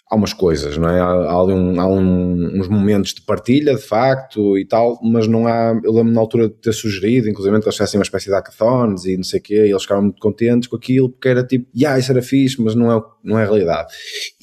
[0.10, 1.00] há umas coisas, não é?
[1.00, 5.80] Há, um, há um, uns momentos de partilha, de facto, e tal, mas não há.
[5.84, 9.06] Eu lembro na altura de ter sugerido, inclusive, que eles fizessem uma espécie de hackathons
[9.06, 11.68] e não sei o quê, e eles ficaram muito contentes com aquilo, porque era tipo,
[11.76, 13.94] yeah, isso era fixe, mas não é, não é realidade.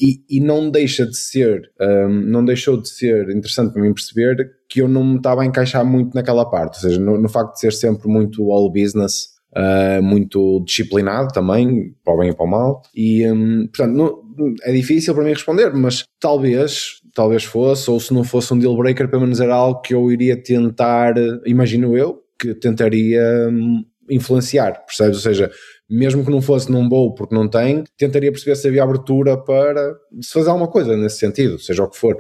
[0.01, 4.37] E, e não deixa de ser, um, não deixou de ser interessante para mim perceber
[4.69, 7.55] que eu não me estava a encaixar muito naquela parte, ou seja, no, no facto
[7.55, 9.34] de ser sempre muito all business.
[9.57, 14.55] Uh, muito disciplinado também, para o bem e para o mal, e um, portanto, não,
[14.65, 18.77] é difícil para mim responder, mas talvez, talvez fosse, ou se não fosse um deal
[18.77, 21.15] breaker, pelo menos era algo que eu iria tentar,
[21.47, 25.17] imagino eu, que tentaria hum, influenciar, percebes?
[25.17, 25.51] Ou seja,
[25.89, 29.95] mesmo que não fosse num bowl porque não tem, tentaria perceber se havia abertura para
[30.21, 32.17] se fazer alguma coisa nesse sentido, seja o que for.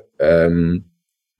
[0.50, 0.82] Um,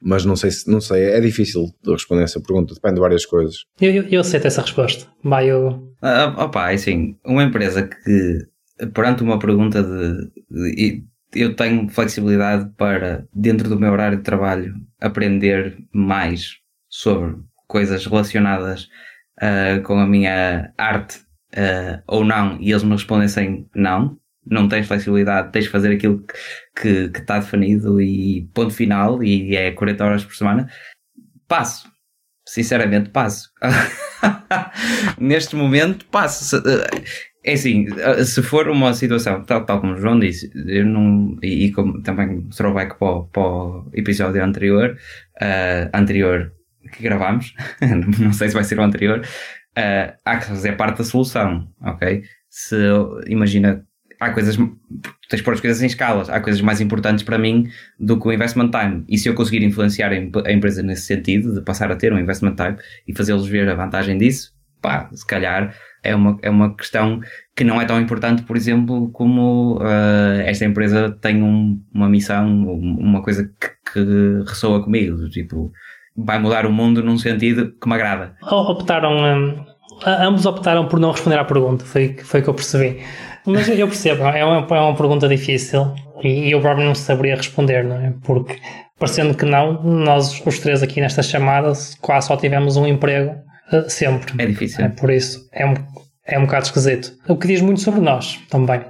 [0.05, 3.65] mas não sei, não sei, é difícil de responder essa pergunta, depende de várias coisas.
[3.81, 5.07] Eu, eu, eu aceito essa resposta.
[5.23, 5.95] Vai, eu...
[6.03, 8.39] Ah, opa, é assim, uma empresa que
[8.93, 14.75] perante uma pergunta de, de, eu tenho flexibilidade para, dentro do meu horário de trabalho,
[15.01, 17.37] aprender mais sobre
[17.67, 18.89] coisas relacionadas
[19.41, 21.19] uh, com a minha arte
[21.55, 25.93] uh, ou não, e eles me respondem sem não, não tens flexibilidade, tens de fazer
[25.93, 26.25] aquilo
[26.81, 30.69] que, está definido e ponto final, e é 40 horas por semana,
[31.49, 31.93] passo.
[32.47, 33.51] Sinceramente, passo.
[35.19, 36.63] Neste momento, passo.
[37.43, 37.87] É assim,
[38.25, 42.03] se for uma situação, tal, tal como o João disse, eu não, e, e como
[42.03, 44.97] também throwback para, para o episódio anterior,
[45.37, 46.53] uh, anterior
[46.93, 47.55] que gravámos,
[48.19, 52.23] não sei se vai ser o anterior, uh, há que fazer parte da solução, ok?
[52.49, 52.77] Se,
[53.27, 53.87] imagina,
[54.21, 54.57] há coisas,
[55.29, 58.33] tens pôr as coisas em escalas, há coisas mais importantes para mim do que o
[58.33, 62.13] investment time, e se eu conseguir influenciar a empresa nesse sentido, de passar a ter
[62.13, 66.51] um investment time e fazê-los ver a vantagem disso, pá, se calhar é uma, é
[66.51, 67.21] uma questão
[67.57, 72.47] que não é tão importante, por exemplo, como uh, esta empresa tem um, uma missão,
[72.47, 75.73] uma coisa que, que ressoa comigo, tipo,
[76.15, 78.37] vai mudar o mundo num sentido que me agrada.
[78.43, 79.65] Optaram, um,
[80.07, 83.03] ambos optaram por não responder à pergunta, foi, foi que eu percebi.
[83.47, 85.93] Mas eu percebo, é uma, é uma pergunta difícil
[86.23, 88.15] e eu próprio não saberia responder, não é?
[88.23, 88.59] Porque,
[88.99, 93.35] parecendo que não, nós os três aqui nesta chamada quase só tivemos um emprego
[93.73, 94.33] uh, sempre.
[94.43, 94.85] É difícil.
[94.85, 95.75] É, por isso, é um,
[96.27, 97.13] é um bocado esquisito.
[97.29, 98.81] O que diz muito sobre nós também.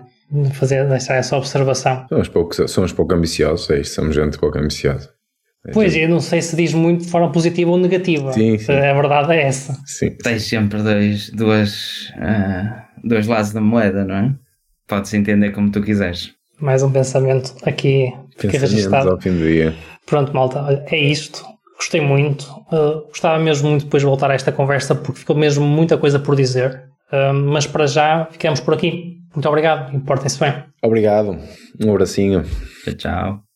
[0.54, 2.06] Fazer deixar essa observação.
[2.08, 5.10] Somos pouco, somos pouco ambiciosos, é isso, somos gente pouco ambiciosa.
[5.66, 8.32] É pois, eu não sei se diz muito de forma positiva ou negativa.
[8.32, 8.72] Sim, sim.
[8.72, 9.78] A verdade é essa.
[9.86, 10.10] Sim.
[10.22, 14.34] Tens sempre dois, duas, uh, dois lados da moeda, não é?
[14.86, 16.32] Podes entender como tu quiseres.
[16.60, 19.10] Mais um pensamento aqui, aqui registado.
[19.10, 19.74] ao fim do dia.
[20.06, 21.44] Pronto, malta, olha, é isto.
[21.76, 22.44] Gostei muito.
[22.72, 26.18] Uh, gostava mesmo muito depois de voltar a esta conversa porque ficou mesmo muita coisa
[26.18, 26.84] por dizer.
[27.12, 29.18] Uh, mas para já ficamos por aqui.
[29.34, 30.54] Muito obrigado e portem-se bem.
[30.82, 31.36] Obrigado.
[31.84, 32.44] Um abracinho.
[32.84, 33.53] Tchau, tchau.